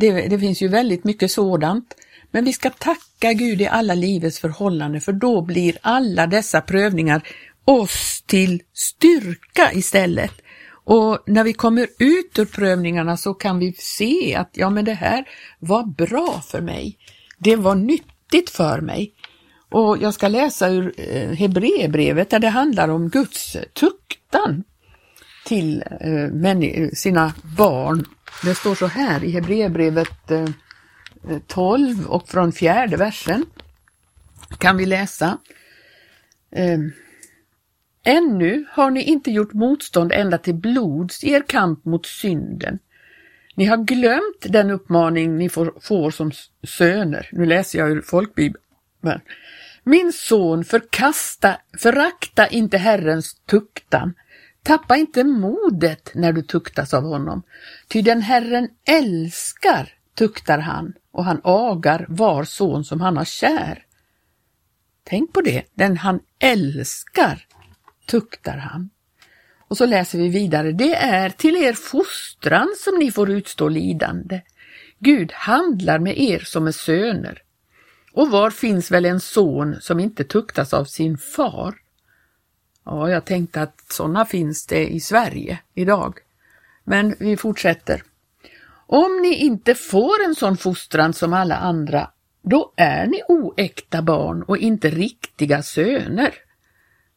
Det, 0.00 0.28
det 0.28 0.38
finns 0.38 0.62
ju 0.62 0.68
väldigt 0.68 1.04
mycket 1.04 1.30
sådant. 1.30 1.94
Men 2.30 2.44
vi 2.44 2.52
ska 2.52 2.70
tacka 2.70 3.32
Gud 3.32 3.60
i 3.60 3.66
alla 3.66 3.94
livets 3.94 4.38
förhållanden 4.38 5.00
för 5.00 5.12
då 5.12 5.42
blir 5.42 5.78
alla 5.80 6.26
dessa 6.26 6.60
prövningar 6.60 7.22
oss 7.64 8.22
till 8.26 8.62
styrka 8.74 9.72
istället. 9.72 10.32
Och 10.84 11.18
när 11.26 11.44
vi 11.44 11.52
kommer 11.52 11.82
ut 11.98 12.38
ur 12.38 12.44
prövningarna 12.44 13.16
så 13.16 13.34
kan 13.34 13.58
vi 13.58 13.72
se 13.72 14.34
att 14.34 14.50
ja 14.52 14.70
men 14.70 14.84
det 14.84 14.94
här 14.94 15.24
var 15.58 15.82
bra 15.82 16.42
för 16.46 16.60
mig. 16.60 16.98
Det 17.38 17.56
var 17.56 17.74
nyttigt 17.74 18.50
för 18.50 18.80
mig. 18.80 19.12
Och 19.70 19.98
jag 20.00 20.14
ska 20.14 20.28
läsa 20.28 20.68
ur 20.68 20.94
eh, 20.96 21.30
Hebreerbrevet 21.30 22.30
där 22.30 22.38
det 22.38 22.48
handlar 22.48 22.88
om 22.88 23.08
Guds 23.08 23.56
tuktan 23.72 24.64
till 25.48 25.84
eh, 26.00 26.52
eh, 26.62 26.88
sina 26.92 27.34
barn 27.56 28.04
det 28.42 28.54
står 28.54 28.74
så 28.74 28.86
här 28.86 29.24
i 29.24 29.30
Hebreerbrevet 29.30 30.30
eh, 30.30 30.48
12 31.46 32.06
och 32.06 32.28
från 32.28 32.52
fjärde 32.52 32.96
versen 32.96 33.44
kan 34.58 34.76
vi 34.76 34.86
läsa. 34.86 35.38
Ehm, 36.52 36.92
Ännu 38.04 38.64
har 38.70 38.90
ni 38.90 39.02
inte 39.02 39.30
gjort 39.30 39.52
motstånd 39.52 40.12
ända 40.12 40.38
till 40.38 40.54
blods 40.54 41.24
i 41.24 41.30
er 41.30 41.42
kamp 41.48 41.84
mot 41.84 42.06
synden. 42.06 42.78
Ni 43.54 43.64
har 43.64 43.76
glömt 43.76 44.40
den 44.52 44.70
uppmaning 44.70 45.36
ni 45.36 45.48
får, 45.48 45.74
får 45.80 46.10
som 46.10 46.32
söner. 46.62 47.28
Nu 47.32 47.46
läser 47.46 47.78
jag 47.78 47.90
ur 47.90 48.02
folkbibeln. 48.02 48.64
Min 49.84 50.12
son, 50.12 50.64
förkasta, 50.64 51.56
förakta 51.78 52.46
inte 52.46 52.78
Herrens 52.78 53.34
tuktan, 53.46 54.14
Tappa 54.68 54.96
inte 54.96 55.24
modet 55.24 56.10
när 56.14 56.32
du 56.32 56.42
tuktas 56.42 56.94
av 56.94 57.02
honom, 57.02 57.42
ty 57.88 58.02
den 58.02 58.22
Herren 58.22 58.68
älskar 58.88 59.88
tuktar 60.14 60.58
han 60.58 60.92
och 61.12 61.24
han 61.24 61.40
agar 61.44 62.06
var 62.08 62.44
son 62.44 62.84
som 62.84 63.00
han 63.00 63.16
har 63.16 63.24
kär. 63.24 63.84
Tänk 65.04 65.32
på 65.32 65.40
det, 65.40 65.64
den 65.74 65.96
han 65.96 66.20
älskar 66.38 67.46
tuktar 68.06 68.56
han. 68.56 68.90
Och 69.68 69.76
så 69.76 69.86
läser 69.86 70.18
vi 70.18 70.28
vidare, 70.28 70.72
det 70.72 70.94
är 70.94 71.30
till 71.30 71.56
er 71.56 71.72
fostran 71.72 72.74
som 72.84 72.98
ni 72.98 73.10
får 73.10 73.30
utstå 73.30 73.68
lidande. 73.68 74.40
Gud 74.98 75.32
handlar 75.32 75.98
med 75.98 76.18
er 76.18 76.38
som 76.38 76.66
är 76.66 76.72
söner. 76.72 77.42
Och 78.12 78.30
var 78.30 78.50
finns 78.50 78.90
väl 78.90 79.04
en 79.04 79.20
son 79.20 79.76
som 79.80 80.00
inte 80.00 80.24
tuktas 80.24 80.74
av 80.74 80.84
sin 80.84 81.18
far? 81.18 81.74
Ja, 82.90 83.10
jag 83.10 83.24
tänkte 83.24 83.62
att 83.62 83.84
sådana 83.88 84.24
finns 84.24 84.66
det 84.66 84.86
i 84.86 85.00
Sverige 85.00 85.58
idag. 85.74 86.18
Men 86.84 87.14
vi 87.18 87.36
fortsätter. 87.36 88.02
Om 88.86 89.22
ni 89.22 89.34
inte 89.34 89.74
får 89.74 90.24
en 90.24 90.34
sån 90.34 90.56
fostran 90.56 91.12
som 91.12 91.32
alla 91.32 91.56
andra, 91.56 92.10
då 92.42 92.72
är 92.76 93.06
ni 93.06 93.22
oäkta 93.28 94.02
barn 94.02 94.42
och 94.42 94.58
inte 94.58 94.90
riktiga 94.90 95.62
söner. 95.62 96.34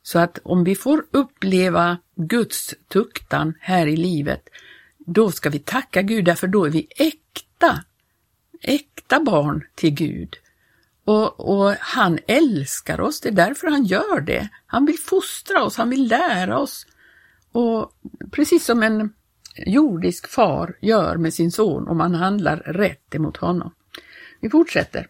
Så 0.04 0.20
att 0.20 0.40
om 0.44 0.64
vi 0.64 0.76
får 0.76 1.06
uppleva 1.12 1.98
Guds 2.16 2.76
tuktan 2.88 3.54
här 3.60 3.88
i 3.88 3.98
livet, 3.98 4.50
då 4.98 5.32
ska 5.32 5.50
vi 5.50 5.60
tacka 5.60 6.02
Gud, 6.02 6.26
därför 6.26 6.48
då 6.48 6.66
är 6.66 6.70
vi 6.70 6.88
äkta, 6.96 7.84
äkta 8.62 9.20
barn 9.20 9.64
till 9.76 9.94
Gud. 9.94 10.38
Och, 11.06 11.40
och, 11.40 11.76
han 11.80 12.20
älskar 12.28 13.02
oss, 13.02 13.22
det 13.22 13.30
är 13.30 13.34
därför 13.34 13.68
han 13.68 13.84
gör 13.84 14.22
det. 14.22 14.50
Han 14.66 14.86
vill 14.86 15.00
fostra 15.00 15.64
oss, 15.64 15.78
han 15.78 15.90
vill 15.90 16.08
lära 16.08 16.60
oss. 16.60 16.86
Och 17.52 17.92
precis 18.32 18.66
som 18.66 18.84
en 18.84 19.14
jordisk 19.66 20.28
far 20.28 20.78
gör 20.82 21.18
med 21.18 21.34
sin 21.34 21.52
son 21.52 21.88
om 21.88 22.00
han 22.00 22.16
handlar 22.16 22.58
rätt 22.58 23.16
emot 23.16 23.38
honom. 23.38 23.72
Vi 24.42 24.50
fortsätter. 24.50 25.08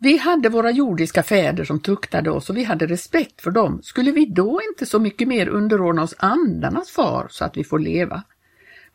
Vi 0.00 0.16
hade 0.16 0.48
våra 0.48 0.70
jordiska 0.70 1.22
fäder 1.22 1.64
som 1.64 1.80
tuktade 1.80 2.30
oss 2.30 2.50
och 2.50 2.56
vi 2.56 2.64
hade 2.64 2.86
respekt 2.86 3.40
för 3.40 3.50
dem. 3.50 3.82
Skulle 3.82 4.12
vi 4.12 4.26
då 4.26 4.60
inte 4.70 4.86
så 4.86 4.98
mycket 4.98 5.28
mer 5.28 5.48
underordna 5.48 6.02
oss 6.02 6.14
andarnas 6.18 6.90
far 6.90 7.26
så 7.30 7.44
att 7.44 7.56
vi 7.56 7.64
får 7.64 7.78
leva? 7.78 8.22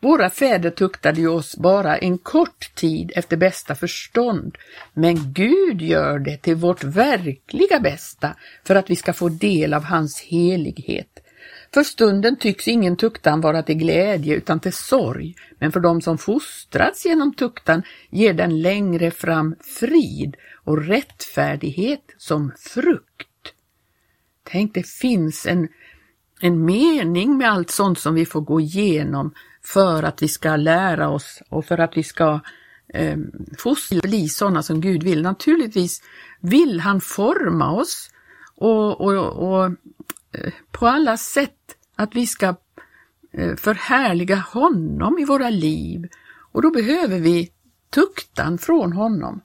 Våra 0.00 0.30
fäder 0.30 0.70
tuktade 0.70 1.20
ju 1.20 1.28
oss 1.28 1.56
bara 1.56 1.96
en 1.96 2.18
kort 2.18 2.74
tid 2.74 3.12
efter 3.14 3.36
bästa 3.36 3.74
förstånd, 3.74 4.58
men 4.94 5.32
Gud 5.32 5.82
gör 5.82 6.18
det 6.18 6.36
till 6.36 6.54
vårt 6.54 6.84
verkliga 6.84 7.80
bästa 7.80 8.36
för 8.64 8.74
att 8.74 8.90
vi 8.90 8.96
ska 8.96 9.12
få 9.12 9.28
del 9.28 9.74
av 9.74 9.84
hans 9.84 10.20
helighet. 10.20 11.20
För 11.74 11.82
stunden 11.82 12.36
tycks 12.36 12.68
ingen 12.68 12.96
tuktan 12.96 13.40
vara 13.40 13.62
till 13.62 13.76
glädje 13.76 14.34
utan 14.34 14.60
till 14.60 14.72
sorg, 14.72 15.34
men 15.58 15.72
för 15.72 15.80
dem 15.80 16.00
som 16.00 16.18
fostrats 16.18 17.04
genom 17.04 17.34
tuktan 17.34 17.82
ger 18.10 18.34
den 18.34 18.62
längre 18.62 19.10
fram 19.10 19.56
frid 19.80 20.36
och 20.64 20.86
rättfärdighet 20.86 22.14
som 22.18 22.52
frukt. 22.58 23.28
Tänk, 24.44 24.74
det 24.74 24.86
finns 24.86 25.46
en, 25.46 25.68
en 26.40 26.64
mening 26.64 27.36
med 27.36 27.50
allt 27.50 27.70
sånt 27.70 27.98
som 27.98 28.14
vi 28.14 28.26
får 28.26 28.40
gå 28.40 28.60
igenom 28.60 29.34
för 29.62 30.02
att 30.02 30.22
vi 30.22 30.28
ska 30.28 30.56
lära 30.56 31.08
oss 31.08 31.42
och 31.48 31.64
för 31.64 31.78
att 31.78 31.96
vi 31.96 32.02
ska 32.02 32.40
eh, 32.88 33.18
fostra 33.58 34.00
bli 34.00 34.28
sådana 34.28 34.62
som 34.62 34.80
Gud 34.80 35.02
vill. 35.02 35.22
Naturligtvis 35.22 36.02
vill 36.40 36.80
han 36.80 37.00
forma 37.00 37.72
oss 37.72 38.10
och, 38.56 39.00
och, 39.00 39.26
och 39.26 39.64
eh, 39.64 40.52
på 40.70 40.86
alla 40.86 41.16
sätt 41.16 41.76
att 41.96 42.14
vi 42.14 42.26
ska 42.26 42.54
eh, 43.32 43.56
förhärliga 43.56 44.36
honom 44.36 45.18
i 45.18 45.24
våra 45.24 45.50
liv 45.50 46.08
och 46.52 46.62
då 46.62 46.70
behöver 46.70 47.18
vi 47.18 47.50
tuktan 47.90 48.58
från 48.58 48.92
honom. 48.92 49.40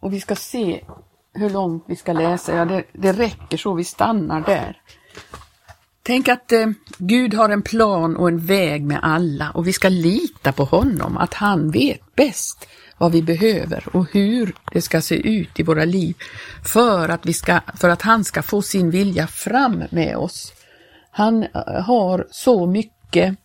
Och 0.00 0.12
vi 0.12 0.20
ska 0.20 0.34
se 0.34 0.84
hur 1.32 1.50
långt 1.50 1.84
vi 1.86 1.96
ska 1.96 2.12
läsa. 2.12 2.56
Ja, 2.56 2.64
det, 2.64 2.84
det 2.92 3.12
räcker 3.12 3.56
så, 3.56 3.74
vi 3.74 3.84
stannar 3.84 4.40
där. 4.40 4.82
Tänk 6.02 6.28
att 6.28 6.52
eh, 6.52 6.66
Gud 6.98 7.34
har 7.34 7.48
en 7.48 7.62
plan 7.62 8.16
och 8.16 8.28
en 8.28 8.46
väg 8.46 8.84
med 8.84 9.00
alla 9.02 9.50
och 9.50 9.66
vi 9.66 9.72
ska 9.72 9.88
lita 9.88 10.52
på 10.52 10.64
honom, 10.64 11.16
att 11.16 11.34
han 11.34 11.70
vet 11.70 12.14
bäst 12.16 12.68
vad 12.98 13.12
vi 13.12 13.22
behöver 13.22 13.96
och 13.96 14.06
hur 14.12 14.54
det 14.72 14.82
ska 14.82 15.00
se 15.00 15.14
ut 15.14 15.60
i 15.60 15.62
våra 15.62 15.84
liv 15.84 16.16
för 16.64 17.08
att, 17.08 17.26
vi 17.26 17.32
ska, 17.32 17.60
för 17.76 17.88
att 17.88 18.02
han 18.02 18.24
ska 18.24 18.42
få 18.42 18.62
sin 18.62 18.90
vilja 18.90 19.26
fram 19.26 19.84
med 19.90 20.16
oss. 20.16 20.52
Han 21.10 21.42
eh, 21.42 21.82
har 21.82 22.26
så 22.30 22.66
mycket 22.66 23.36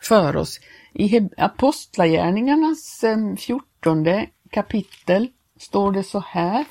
för 0.00 0.36
oss. 0.36 0.60
I 0.94 1.28
Apostlagärningarnas 1.36 3.04
eh, 3.04 3.36
14 3.36 4.06
kapitel 4.50 5.28
står 5.60 5.92
det 5.92 6.02
så 6.02 6.20
här. 6.26 6.64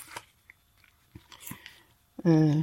Eh, 2.26 2.62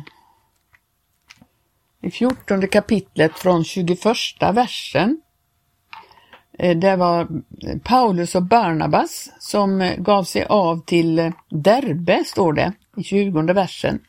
i 2.02 2.10
14 2.10 2.68
kapitlet 2.68 3.38
från 3.38 3.64
21 3.64 3.98
versen. 4.40 5.20
Eh, 6.58 6.76
det 6.76 6.96
var 6.96 7.20
eh, 7.20 7.78
Paulus 7.84 8.34
och 8.34 8.42
Barnabas 8.42 9.30
som 9.38 9.80
eh, 9.80 9.96
gav 9.96 10.24
sig 10.24 10.44
av 10.44 10.84
till 10.84 11.32
Derbe, 11.50 12.24
står 12.26 12.52
det 12.52 12.72
i 12.96 13.02
20 13.02 13.52
versen. 13.52 14.00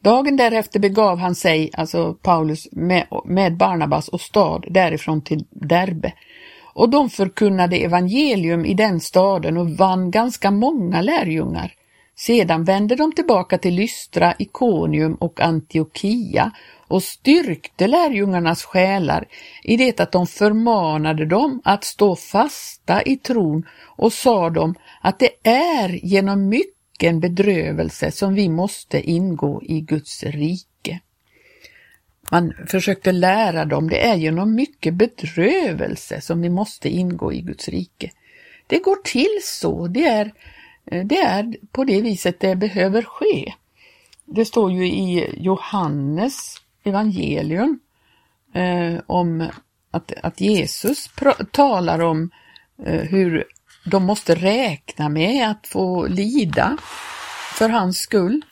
Dagen 0.00 0.36
därefter 0.36 0.80
begav 0.80 1.18
han 1.18 1.34
sig, 1.34 1.70
alltså 1.72 2.14
Paulus, 2.14 2.68
med, 2.72 3.06
med 3.24 3.56
Barnabas 3.56 4.08
och 4.08 4.20
stad 4.20 4.64
därifrån 4.70 5.22
till 5.22 5.44
Derbe. 5.50 6.12
Och 6.74 6.90
de 6.90 7.10
förkunnade 7.10 7.76
evangelium 7.76 8.64
i 8.64 8.74
den 8.74 9.00
staden 9.00 9.56
och 9.56 9.70
vann 9.70 10.10
ganska 10.10 10.50
många 10.50 11.02
lärjungar. 11.02 11.74
Sedan 12.16 12.64
vände 12.64 12.96
de 12.96 13.12
tillbaka 13.12 13.58
till 13.58 13.74
Lystra, 13.74 14.34
Ikonium 14.38 15.14
och 15.14 15.40
Antiochia 15.40 16.52
och 16.88 17.02
styrkte 17.02 17.86
lärjungarnas 17.86 18.64
själar 18.64 19.28
i 19.62 19.76
det 19.76 20.00
att 20.00 20.12
de 20.12 20.26
förmanade 20.26 21.26
dem 21.26 21.60
att 21.64 21.84
stå 21.84 22.16
fasta 22.16 23.02
i 23.02 23.16
tron 23.16 23.66
och 23.80 24.12
sa 24.12 24.50
dem 24.50 24.74
att 25.00 25.18
det 25.18 25.30
är 25.42 25.88
genom 25.88 26.48
mycken 26.48 27.20
bedrövelse 27.20 28.10
som 28.10 28.34
vi 28.34 28.48
måste 28.48 29.10
ingå 29.10 29.62
i 29.62 29.80
Guds 29.80 30.22
rike. 30.22 31.00
Man 32.30 32.54
försökte 32.66 33.12
lära 33.12 33.64
dem, 33.64 33.88
det 33.88 34.06
är 34.06 34.14
genom 34.14 34.54
mycket 34.54 34.94
bedrövelse 34.94 36.20
som 36.20 36.40
vi 36.40 36.48
måste 36.48 36.88
ingå 36.88 37.32
i 37.32 37.40
Guds 37.40 37.68
rike. 37.68 38.10
Det 38.66 38.78
går 38.78 38.96
till 39.04 39.40
så, 39.42 39.86
det 39.86 40.04
är, 40.04 40.32
det 41.04 41.18
är 41.18 41.56
på 41.72 41.84
det 41.84 42.00
viset 42.00 42.40
det 42.40 42.56
behöver 42.56 43.02
ske. 43.02 43.52
Det 44.24 44.44
står 44.44 44.72
ju 44.72 44.86
i 44.86 45.34
Johannes 45.36 46.56
evangelium 46.88 47.80
eh, 48.54 49.00
om 49.06 49.48
att, 49.90 50.12
att 50.22 50.40
Jesus 50.40 51.10
talar 51.50 52.00
om 52.00 52.30
eh, 52.84 53.00
hur 53.00 53.44
de 53.84 54.04
måste 54.04 54.34
räkna 54.34 55.08
med 55.08 55.50
att 55.50 55.66
få 55.66 56.06
lida 56.06 56.76
för 57.54 57.68
hans 57.68 57.98
skull. 57.98 58.42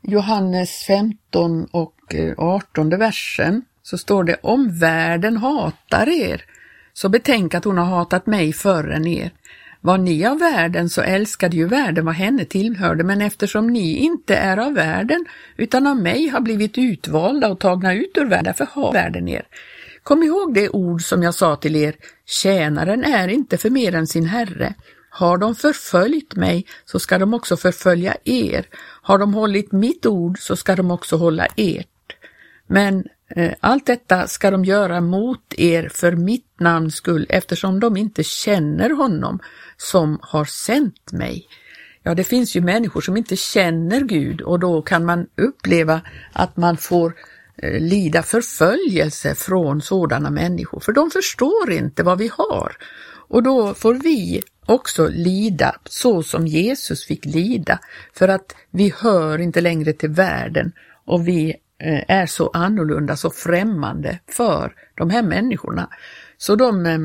Johannes 0.00 0.84
15 0.86 1.64
och 1.64 2.14
eh, 2.14 2.34
18 2.38 2.90
versen 2.90 3.62
så 3.82 3.98
står 3.98 4.24
det 4.24 4.36
om 4.42 4.78
världen 4.78 5.36
hatar 5.36 6.08
er 6.08 6.44
så 6.92 7.08
betänk 7.08 7.54
att 7.54 7.64
hon 7.64 7.78
har 7.78 7.84
hatat 7.84 8.26
mig 8.26 8.52
förr 8.52 8.90
än 8.90 9.06
er. 9.06 9.30
Var 9.86 9.98
ni 9.98 10.26
av 10.26 10.38
världen 10.38 10.90
så 10.90 11.02
älskade 11.02 11.56
ju 11.56 11.66
världen 11.66 12.04
vad 12.04 12.14
henne 12.14 12.44
tillhörde, 12.44 13.04
men 13.04 13.20
eftersom 13.20 13.66
ni 13.66 13.96
inte 13.96 14.36
är 14.36 14.56
av 14.56 14.74
världen 14.74 15.24
utan 15.56 15.86
av 15.86 15.96
mig 15.96 16.28
har 16.28 16.40
blivit 16.40 16.78
utvalda 16.78 17.48
och 17.48 17.60
tagna 17.60 17.94
ut 17.94 18.16
ur 18.16 18.24
världen, 18.24 18.44
därför 18.44 18.66
har 18.72 18.92
världen 18.92 19.28
er. 19.28 19.42
Kom 20.02 20.22
ihåg 20.22 20.54
det 20.54 20.68
ord 20.68 21.02
som 21.02 21.22
jag 21.22 21.34
sa 21.34 21.56
till 21.56 21.76
er, 21.76 21.94
tjänaren 22.24 23.04
är 23.04 23.28
inte 23.28 23.58
för 23.58 23.70
mer 23.70 23.94
än 23.94 24.06
sin 24.06 24.26
herre. 24.26 24.74
Har 25.10 25.38
de 25.38 25.54
förföljt 25.54 26.34
mig 26.34 26.66
så 26.84 26.98
ska 26.98 27.18
de 27.18 27.34
också 27.34 27.56
förfölja 27.56 28.16
er. 28.24 28.66
Har 29.02 29.18
de 29.18 29.34
hållit 29.34 29.72
mitt 29.72 30.06
ord 30.06 30.38
så 30.38 30.56
ska 30.56 30.76
de 30.76 30.90
också 30.90 31.16
hålla 31.16 31.46
ert. 31.56 32.16
Men 32.66 33.04
Eh, 33.28 33.52
allt 33.60 33.86
detta 33.86 34.26
ska 34.26 34.50
de 34.50 34.64
göra 34.64 35.00
mot 35.00 35.54
er 35.56 35.88
för 35.88 36.12
mitt 36.12 36.60
namns 36.60 36.94
skull 36.94 37.26
eftersom 37.28 37.80
de 37.80 37.96
inte 37.96 38.24
känner 38.24 38.90
honom 38.90 39.38
som 39.76 40.18
har 40.22 40.44
sänt 40.44 41.12
mig. 41.12 41.46
Ja, 42.02 42.14
det 42.14 42.24
finns 42.24 42.56
ju 42.56 42.60
människor 42.60 43.00
som 43.00 43.16
inte 43.16 43.36
känner 43.36 44.00
Gud 44.00 44.40
och 44.40 44.60
då 44.60 44.82
kan 44.82 45.04
man 45.04 45.26
uppleva 45.36 46.00
att 46.32 46.56
man 46.56 46.76
får 46.76 47.14
eh, 47.56 47.80
lida 47.80 48.22
förföljelse 48.22 49.34
från 49.34 49.82
sådana 49.82 50.30
människor, 50.30 50.80
för 50.80 50.92
de 50.92 51.10
förstår 51.10 51.72
inte 51.72 52.02
vad 52.02 52.18
vi 52.18 52.30
har. 52.32 52.76
Och 53.28 53.42
då 53.42 53.74
får 53.74 53.94
vi 53.94 54.42
också 54.66 55.08
lida 55.08 55.76
så 55.84 56.22
som 56.22 56.46
Jesus 56.46 57.04
fick 57.04 57.24
lida, 57.24 57.78
för 58.12 58.28
att 58.28 58.54
vi 58.70 58.92
hör 58.96 59.38
inte 59.38 59.60
längre 59.60 59.92
till 59.92 60.10
världen 60.10 60.72
och 61.04 61.28
vi 61.28 61.56
Eh, 61.78 62.02
är 62.08 62.26
så 62.26 62.50
annorlunda, 62.54 63.16
så 63.16 63.30
främmande 63.30 64.18
för 64.28 64.72
de 64.94 65.10
här 65.10 65.22
människorna. 65.22 65.88
Så 66.38 66.56
de, 66.56 66.86
eh, 66.86 66.98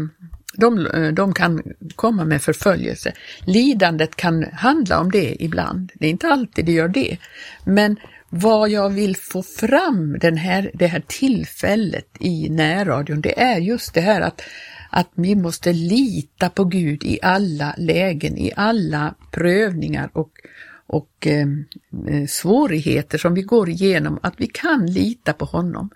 de, 0.54 0.88
eh, 0.88 1.14
de 1.14 1.34
kan 1.34 1.64
komma 1.96 2.26
med 2.26 2.42
förföljelse. 2.42 3.14
Lidandet 3.46 4.16
kan 4.16 4.46
handla 4.54 5.00
om 5.00 5.12
det 5.12 5.44
ibland, 5.44 5.92
det 5.96 6.06
är 6.06 6.10
inte 6.10 6.28
alltid 6.28 6.66
det 6.66 6.72
gör 6.72 6.88
det, 6.88 7.18
men 7.66 7.98
vad 8.30 8.70
jag 8.70 8.90
vill 8.90 9.16
få 9.16 9.44
fram 9.44 10.20
den 10.20 10.38
här, 10.38 10.72
det 10.74 10.88
här 10.88 11.04
tillfället 11.08 12.08
i 12.20 12.50
närradion, 12.50 13.22
det 13.22 13.42
är 13.42 13.58
just 13.60 13.94
det 13.94 14.02
här 14.02 14.22
att, 14.22 14.42
att 14.90 15.10
vi 15.16 15.36
måste 15.36 15.74
lita 15.74 16.50
på 16.50 16.64
Gud 16.66 17.04
i 17.04 17.20
alla 17.22 17.76
lägen, 17.78 18.38
i 18.38 18.52
alla 18.56 19.16
prövningar 19.32 20.10
och, 20.14 20.32
och 20.92 21.28
eh, 21.28 21.48
eh, 22.08 22.28
svårigheter 22.28 23.18
som 23.18 23.34
vi 23.34 23.42
går 23.42 23.70
igenom, 23.70 24.20
att 24.24 24.34
vi 24.38 24.48
kan 24.48 24.86
lita 24.86 25.34
på 25.34 25.46
honom. 25.46 25.90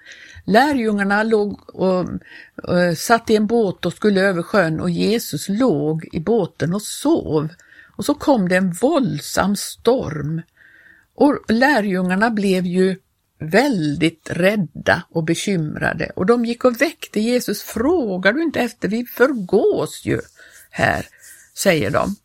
Lärjungarna 0.45 1.23
låg 1.23 1.75
och, 1.75 2.05
och 2.63 2.97
satt 2.97 3.29
i 3.29 3.35
en 3.35 3.47
båt 3.47 3.85
och 3.85 3.93
skulle 3.93 4.21
över 4.21 4.43
sjön 4.43 4.79
och 4.79 4.89
Jesus 4.89 5.49
låg 5.49 6.09
i 6.11 6.19
båten 6.19 6.73
och 6.73 6.81
sov. 6.81 7.49
Och 7.97 8.05
så 8.05 8.13
kom 8.13 8.49
det 8.49 8.55
en 8.55 8.71
våldsam 8.71 9.55
storm 9.55 10.41
och 11.15 11.39
lärjungarna 11.47 12.29
blev 12.29 12.65
ju 12.65 12.95
väldigt 13.39 14.29
rädda 14.31 15.03
och 15.09 15.23
bekymrade 15.23 16.11
och 16.15 16.25
de 16.25 16.45
gick 16.45 16.65
och 16.65 16.81
väckte 16.81 17.19
Jesus. 17.19 17.63
Frågar 17.63 18.33
du 18.33 18.43
inte 18.43 18.59
efter? 18.59 18.87
Vi 18.87 19.05
förgås 19.05 20.01
ju 20.05 20.21
här, 20.69 21.05
säger 21.57 21.91
de. 21.91 22.15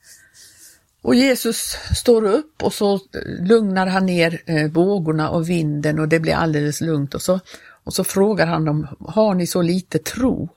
Och 1.02 1.14
Jesus 1.14 1.76
står 1.96 2.24
upp 2.24 2.62
och 2.62 2.74
så 2.74 3.00
lugnar 3.40 3.86
han 3.86 4.06
ner 4.06 4.42
eh, 4.46 4.70
vågorna 4.70 5.30
och 5.30 5.48
vinden 5.48 5.98
och 5.98 6.08
det 6.08 6.20
blir 6.20 6.34
alldeles 6.34 6.80
lugnt 6.80 7.14
och 7.14 7.22
så, 7.22 7.40
och 7.84 7.94
så 7.94 8.04
frågar 8.04 8.46
han 8.46 8.64
dem, 8.64 8.86
har 9.00 9.34
ni 9.34 9.46
så 9.46 9.62
lite 9.62 9.98
tro? 9.98 10.48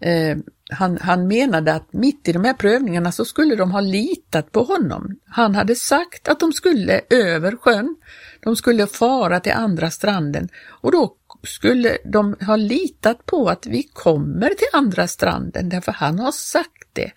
Eh, 0.00 0.36
han, 0.70 0.98
han 1.00 1.26
menade 1.26 1.74
att 1.74 1.92
mitt 1.92 2.28
i 2.28 2.32
de 2.32 2.44
här 2.44 2.54
prövningarna 2.54 3.12
så 3.12 3.24
skulle 3.24 3.56
de 3.56 3.70
ha 3.70 3.80
litat 3.80 4.52
på 4.52 4.62
honom. 4.62 5.16
Han 5.26 5.54
hade 5.54 5.74
sagt 5.74 6.28
att 6.28 6.40
de 6.40 6.52
skulle 6.52 7.00
över 7.10 7.56
sjön, 7.56 7.96
de 8.40 8.56
skulle 8.56 8.86
fara 8.86 9.40
till 9.40 9.52
andra 9.52 9.90
stranden 9.90 10.48
och 10.66 10.92
då 10.92 11.14
skulle 11.42 11.98
de 12.04 12.36
ha 12.40 12.56
litat 12.56 13.26
på 13.26 13.48
att 13.48 13.66
vi 13.66 13.82
kommer 13.82 14.48
till 14.48 14.68
andra 14.72 15.08
stranden 15.08 15.68
därför 15.68 15.92
han 15.92 16.18
har 16.18 16.32
sagt 16.32 16.88
det. 16.92 17.12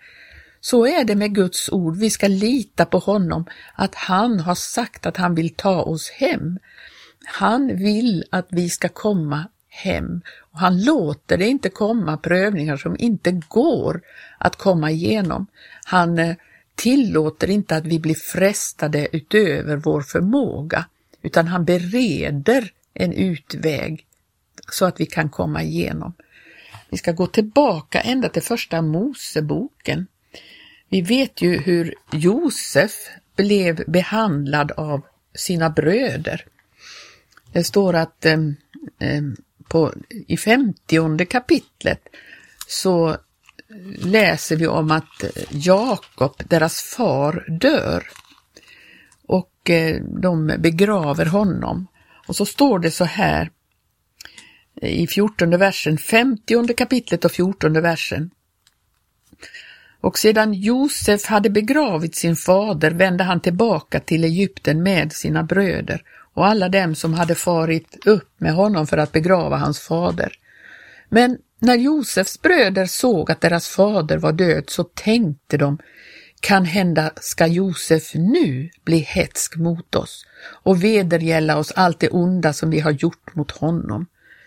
Så 0.60 0.86
är 0.86 1.04
det 1.04 1.16
med 1.16 1.34
Guds 1.34 1.68
ord, 1.68 1.96
vi 1.96 2.10
ska 2.10 2.28
lita 2.28 2.84
på 2.84 2.98
honom, 2.98 3.44
att 3.74 3.94
han 3.94 4.40
har 4.40 4.54
sagt 4.54 5.06
att 5.06 5.16
han 5.16 5.34
vill 5.34 5.54
ta 5.54 5.82
oss 5.82 6.10
hem. 6.10 6.58
Han 7.24 7.76
vill 7.76 8.24
att 8.30 8.46
vi 8.50 8.70
ska 8.70 8.88
komma 8.88 9.48
hem 9.68 10.20
och 10.38 10.58
han 10.58 10.84
låter 10.84 11.36
det 11.36 11.46
inte 11.46 11.68
komma 11.68 12.16
prövningar 12.16 12.76
som 12.76 12.96
inte 12.98 13.30
går 13.48 14.00
att 14.38 14.56
komma 14.56 14.90
igenom. 14.90 15.46
Han 15.84 16.18
eh, 16.18 16.36
tillåter 16.74 17.50
inte 17.50 17.76
att 17.76 17.86
vi 17.86 17.98
blir 17.98 18.14
frestade 18.14 19.08
utöver 19.12 19.76
vår 19.76 20.00
förmåga, 20.00 20.84
utan 21.22 21.48
han 21.48 21.64
bereder 21.64 22.72
en 22.94 23.12
utväg 23.12 24.06
så 24.72 24.84
att 24.84 25.00
vi 25.00 25.06
kan 25.06 25.28
komma 25.28 25.62
igenom. 25.62 26.14
Vi 26.88 26.98
ska 26.98 27.12
gå 27.12 27.26
tillbaka 27.26 28.00
ända 28.00 28.28
till 28.28 28.42
första 28.42 28.82
Moseboken. 28.82 30.06
Vi 30.88 31.00
vet 31.00 31.42
ju 31.42 31.58
hur 31.58 31.94
Josef 32.12 32.92
blev 33.36 33.82
behandlad 33.86 34.72
av 34.72 35.02
sina 35.34 35.70
bröder. 35.70 36.44
Det 37.52 37.64
står 37.64 37.94
att 37.94 38.26
eh, 38.26 38.38
eh, 38.98 39.22
på, 39.68 39.92
i 40.26 40.36
femtionde 40.36 41.24
kapitlet 41.24 42.00
så 42.66 43.16
läser 43.98 44.56
vi 44.56 44.66
om 44.66 44.90
att 44.90 45.24
Jakob, 45.50 46.42
deras 46.48 46.82
far, 46.82 47.44
dör 47.60 48.04
och 49.26 49.70
eh, 49.70 50.02
de 50.02 50.46
begraver 50.58 51.26
honom. 51.26 51.86
Och 52.26 52.36
så 52.36 52.46
står 52.46 52.78
det 52.78 52.90
så 52.90 53.04
här 53.04 53.50
eh, 54.82 54.90
i 54.90 55.06
fjortonde 55.06 55.56
versen, 55.56 55.98
femtionde 55.98 56.74
kapitlet 56.74 57.24
och 57.24 57.32
fjortonde 57.32 57.80
versen. 57.80 58.30
Och 60.00 60.18
sedan 60.18 60.54
Josef 60.54 61.26
hade 61.26 61.50
begravit 61.50 62.16
sin 62.16 62.36
fader 62.36 62.90
vände 62.90 63.24
han 63.24 63.40
tillbaka 63.40 64.00
till 64.00 64.24
Egypten 64.24 64.82
med 64.82 65.12
sina 65.12 65.42
bröder 65.42 66.02
och 66.34 66.46
alla 66.46 66.68
dem 66.68 66.94
som 66.94 67.14
hade 67.14 67.34
farit 67.34 68.06
upp 68.06 68.30
med 68.38 68.54
honom 68.54 68.86
för 68.86 68.98
att 68.98 69.12
begrava 69.12 69.56
hans 69.56 69.80
fader. 69.80 70.32
Men 71.08 71.38
när 71.58 71.76
Josefs 71.76 72.42
bröder 72.42 72.86
såg 72.86 73.30
att 73.30 73.40
deras 73.40 73.68
fader 73.68 74.18
var 74.18 74.32
död 74.32 74.64
så 74.66 74.84
tänkte 74.84 75.56
de, 75.56 75.78
kan 76.40 76.64
hända 76.64 77.10
ska 77.20 77.46
Josef 77.46 78.14
nu 78.14 78.70
bli 78.84 78.98
hetsk 78.98 79.56
mot 79.56 79.94
oss 79.94 80.26
och 80.62 80.84
vedergälla 80.84 81.58
oss 81.58 81.72
allt 81.76 82.00
det 82.00 82.08
onda 82.08 82.52
som 82.52 82.70
vi 82.70 82.80
har 82.80 82.90
gjort 82.90 83.34
mot 83.34 83.50
honom. 83.50 84.06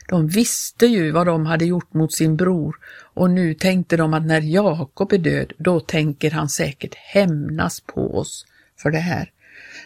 De 0.10 0.28
visste 0.28 0.86
ju 0.86 1.12
vad 1.12 1.28
de 1.28 1.46
hade 1.46 1.66
gjort 1.66 1.94
mot 1.94 2.14
sin 2.14 2.38
bror 2.38 2.76
och 3.14 3.30
nu 3.30 3.54
tänkte 3.54 3.98
de 3.98 4.14
att 4.14 4.26
när 4.26 4.42
Jakob 4.42 5.14
är 5.14 5.18
död, 5.18 5.54
då 5.58 5.80
tänker 5.80 6.32
han 6.32 6.50
säkert 6.50 6.96
hämnas 6.96 7.82
på 7.82 8.18
oss 8.18 8.46
för 8.78 8.92
det 8.92 9.00
här. 9.00 9.32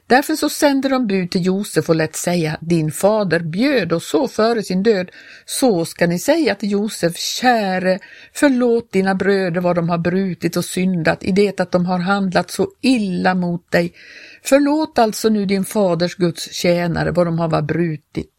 Därför 0.07 0.35
så 0.35 0.49
sände 0.49 0.89
de 0.89 1.07
bud 1.07 1.31
till 1.31 1.45
Josef 1.45 1.89
och 1.89 1.95
lät 1.95 2.15
säga, 2.15 2.57
din 2.61 2.91
fader 2.91 3.39
bjöd 3.39 3.93
oss 3.93 4.09
så 4.09 4.27
före 4.27 4.63
sin 4.63 4.83
död, 4.83 5.09
så 5.45 5.85
ska 5.85 6.07
ni 6.07 6.19
säga 6.19 6.55
till 6.55 6.71
Josef, 6.71 7.17
käre, 7.17 7.99
förlåt 8.33 8.91
dina 8.91 9.15
bröder 9.15 9.61
vad 9.61 9.75
de 9.75 9.89
har 9.89 9.97
brutit 9.97 10.57
och 10.57 10.65
syndat 10.65 11.23
i 11.23 11.31
det 11.31 11.59
att 11.59 11.71
de 11.71 11.85
har 11.85 11.99
handlat 11.99 12.51
så 12.51 12.67
illa 12.81 13.35
mot 13.35 13.71
dig. 13.71 13.93
Förlåt 14.43 14.99
alltså 14.99 15.29
nu 15.29 15.45
din 15.45 15.65
faders 15.65 16.15
Guds 16.15 16.53
tjänare 16.53 17.11
vad 17.11 17.27
de 17.27 17.39
har 17.39 17.61
brutit. 17.61 18.32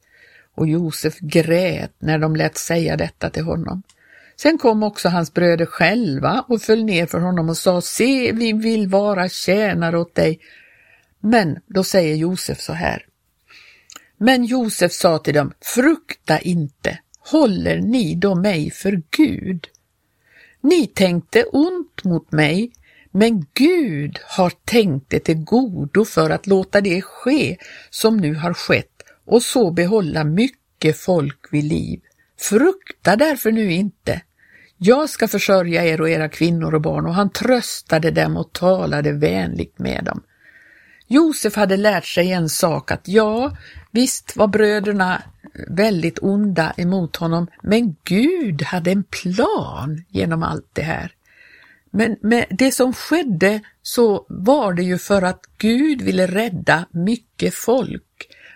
Och 0.55 0.69
Josef 0.69 1.19
grät 1.19 1.93
när 1.99 2.19
de 2.19 2.37
lät 2.37 2.57
säga 2.57 2.97
detta 2.97 3.31
till 3.31 3.45
honom. 3.45 3.83
Sen 4.37 4.59
kom 4.59 4.83
också 4.83 5.09
hans 5.09 5.35
bröder 5.35 5.67
själva 5.67 6.45
och 6.49 6.63
föll 6.63 6.85
ner 6.85 7.07
för 7.07 7.21
honom 7.21 7.49
och 7.49 7.57
sa, 7.57 7.81
se, 7.81 8.33
vi 8.33 8.53
vill 8.53 8.89
vara 8.89 9.29
tjänare 9.29 9.99
åt 9.99 10.15
dig. 10.15 10.41
Men 11.21 11.59
då 11.67 11.85
säger 11.85 12.15
Josef 12.15 12.61
så 12.61 12.73
här. 12.73 13.07
Men 14.19 14.45
Josef 14.45 14.93
sa 14.93 15.19
till 15.19 15.35
dem, 15.35 15.53
frukta 15.61 16.39
inte, 16.39 16.99
håller 17.19 17.81
ni 17.81 18.15
då 18.15 18.35
mig 18.35 18.71
för 18.71 19.03
Gud? 19.11 19.67
Ni 20.61 20.87
tänkte 20.87 21.45
ont 21.45 22.05
mot 22.05 22.33
mig, 22.33 22.73
men 23.11 23.47
Gud 23.55 24.19
har 24.25 24.53
tänkt 24.65 25.11
det 25.11 25.21
till 25.21 25.45
godo 25.45 26.05
för 26.05 26.31
att 26.31 26.47
låta 26.47 26.81
det 26.81 27.03
ske 27.03 27.57
som 27.91 28.17
nu 28.17 28.35
har 28.35 28.55
skett 28.55 28.94
och 29.25 29.43
så 29.43 29.71
behålla 29.71 30.25
mycket 30.25 30.99
folk 30.99 31.47
vid 31.51 31.65
liv. 31.65 32.01
Frukta 32.41 33.17
därför 33.17 33.53
nu 33.53 33.73
inte. 33.73 34.23
Jag 34.77 35.11
ska 35.11 35.29
försörja 35.29 35.85
er 35.85 36.01
och 36.01 36.11
era 36.11 36.29
kvinnor 36.29 36.75
och 36.75 36.81
barn 36.81 37.07
och 37.07 37.15
han 37.15 37.31
tröstade 37.31 38.11
dem 38.11 38.37
och 38.37 38.53
talade 38.53 39.13
vänligt 39.13 39.79
med 39.79 40.05
dem. 40.05 40.23
Josef 41.07 41.57
hade 41.57 41.77
lärt 41.77 42.07
sig 42.07 42.33
en 42.33 42.49
sak 42.49 42.91
att 42.91 43.09
ja, 43.09 43.57
visst 43.91 44.37
var 44.37 44.47
bröderna 44.47 45.23
väldigt 45.69 46.19
onda 46.23 46.73
emot 46.77 47.17
honom, 47.17 47.47
men 47.63 47.97
Gud 48.05 48.63
hade 48.63 48.91
en 48.91 49.05
plan 49.05 50.05
genom 50.09 50.43
allt 50.43 50.69
det 50.73 50.83
här. 50.83 51.13
Men 51.91 52.17
med 52.21 52.47
det 52.51 52.73
som 52.73 52.93
skedde 52.93 53.61
så 53.83 54.27
var 54.29 54.73
det 54.73 54.83
ju 54.83 54.99
för 54.99 55.23
att 55.23 55.41
Gud 55.59 56.03
ville 56.03 56.27
rädda 56.27 56.87
mycket 56.91 57.55
folk 57.55 58.03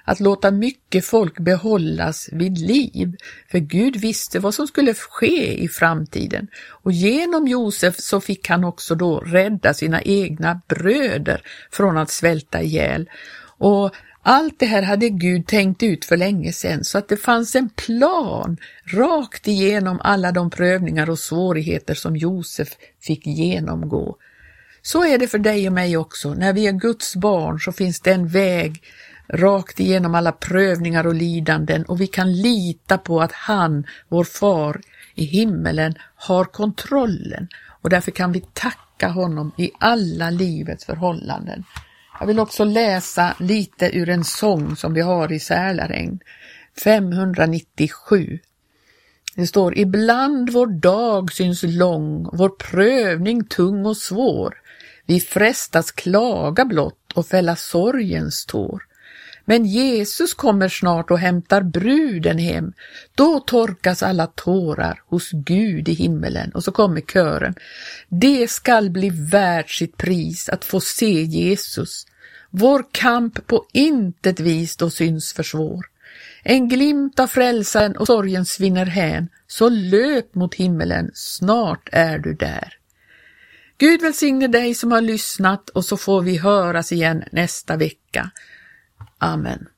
att 0.09 0.21
låta 0.21 0.51
mycket 0.51 1.05
folk 1.05 1.38
behållas 1.38 2.29
vid 2.33 2.59
liv, 2.59 3.16
för 3.51 3.59
Gud 3.59 3.97
visste 3.97 4.38
vad 4.38 4.55
som 4.55 4.66
skulle 4.66 4.94
ske 4.94 5.62
i 5.64 5.68
framtiden. 5.68 6.49
Och 6.68 6.92
genom 6.92 7.49
Josef 7.49 7.97
så 7.99 8.21
fick 8.21 8.49
han 8.49 8.64
också 8.64 8.94
då 8.94 9.18
rädda 9.21 9.75
sina 9.75 10.03
egna 10.03 10.61
bröder 10.68 11.42
från 11.71 11.97
att 11.97 12.11
svälta 12.11 12.62
ihjäl. 12.62 13.11
Och 13.59 13.94
allt 14.23 14.59
det 14.59 14.66
här 14.66 14.83
hade 14.83 15.09
Gud 15.09 15.47
tänkt 15.47 15.83
ut 15.83 16.05
för 16.05 16.16
länge 16.16 16.53
sedan 16.53 16.85
så 16.85 16.99
att 16.99 17.09
det 17.09 17.16
fanns 17.16 17.55
en 17.55 17.68
plan 17.68 18.57
rakt 18.85 19.49
igenom 19.49 20.01
alla 20.01 20.33
de 20.33 20.51
prövningar 20.51 21.11
och 21.11 21.18
svårigheter 21.18 21.94
som 21.94 22.16
Josef 22.16 22.68
fick 23.01 23.27
genomgå. 23.27 24.16
Så 24.83 25.05
är 25.05 25.18
det 25.18 25.29
för 25.29 25.38
dig 25.38 25.66
och 25.66 25.73
mig 25.73 25.97
också. 25.97 26.35
När 26.35 26.53
vi 26.53 26.66
är 26.66 26.73
Guds 26.73 27.16
barn 27.16 27.61
så 27.61 27.73
finns 27.73 28.01
det 28.01 28.12
en 28.12 28.29
väg 28.29 28.83
rakt 29.29 29.81
igenom 29.81 30.14
alla 30.14 30.33
prövningar 30.33 31.07
och 31.07 31.14
lidanden 31.14 31.85
och 31.85 32.01
vi 32.01 32.07
kan 32.07 32.33
lita 32.33 32.99
på 32.99 33.21
att 33.21 33.33
han, 33.33 33.87
vår 34.09 34.25
far 34.25 34.81
i 35.14 35.25
himmelen, 35.25 35.95
har 36.14 36.45
kontrollen 36.45 37.49
och 37.83 37.91
därför 37.91 38.11
kan 38.11 38.33
vi 38.33 38.41
tacka 38.53 39.09
honom 39.09 39.53
i 39.57 39.71
alla 39.79 40.31
livets 40.31 40.85
förhållanden. 40.85 41.64
Jag 42.21 42.27
vill 42.27 42.41
också 42.41 42.64
läsa 42.64 43.35
lite 43.38 43.99
ur 43.99 44.09
en 44.09 44.25
sång 44.25 44.77
som 44.77 44.95
vi 44.95 45.01
har 45.01 45.33
i 45.33 45.41
Sälaregn, 45.41 46.21
597. 46.85 48.38
Det 49.35 49.47
står 49.47 49.79
Ibland 49.79 50.51
vår 50.51 50.67
dag 50.67 51.33
syns 51.33 51.62
lång, 51.62 52.29
vår 52.33 52.49
prövning 52.49 53.45
tung 53.45 53.87
och 53.87 53.97
svår. 53.97 54.55
Vi 55.07 55.21
frestas 55.21 55.91
klaga 55.91 56.64
blott 56.64 57.12
och 57.14 57.27
fälla 57.27 57.57
sorgens 57.57 58.47
tår. 58.47 58.88
Men 59.49 59.65
Jesus 59.65 60.35
kommer 60.35 60.69
snart 60.69 61.11
och 61.11 61.19
hämtar 61.19 61.63
bruden 61.63 62.39
hem. 62.39 62.73
Då 63.15 63.41
torkas 63.41 64.03
alla 64.03 64.27
tårar 64.27 65.03
hos 65.07 65.31
Gud 65.33 65.89
i 65.89 65.93
himmelen. 65.93 66.53
Och 66.53 66.65
så 66.65 66.73
kommer 66.73 67.01
kören. 67.01 67.55
Det 68.09 68.51
skall 68.51 68.91
bli 68.91 69.11
värt 69.11 69.71
sitt 69.71 69.97
pris 69.97 70.49
att 70.49 70.65
få 70.65 70.81
se 70.81 71.23
Jesus. 71.23 72.07
Vår 72.51 72.85
kamp 72.93 73.47
på 73.47 73.67
intet 73.73 74.41
vis 74.41 74.77
då 74.77 74.91
syns 74.91 75.33
för 75.33 75.43
svår. 75.43 75.87
En 76.43 76.69
glimt 76.69 77.21
av 77.21 77.27
frälsaren 77.27 77.97
och 77.97 78.07
sorgen 78.07 78.45
svinner 78.45 78.87
hän, 78.87 79.29
så 79.47 79.69
löp 79.69 80.35
mot 80.35 80.55
himmelen, 80.55 81.11
snart 81.15 81.89
är 81.93 82.19
du 82.19 82.35
där. 82.35 82.75
Gud 83.79 84.03
välsigne 84.03 84.49
dig 84.49 84.75
som 84.75 84.93
har 84.93 85.01
lyssnat 85.01 85.69
och 85.69 85.85
så 85.85 85.97
får 85.97 86.23
vi 86.23 86.37
höras 86.37 86.93
igen 86.93 87.25
nästa 87.33 87.77
vecka. 87.77 88.31
Amen. 89.20 89.68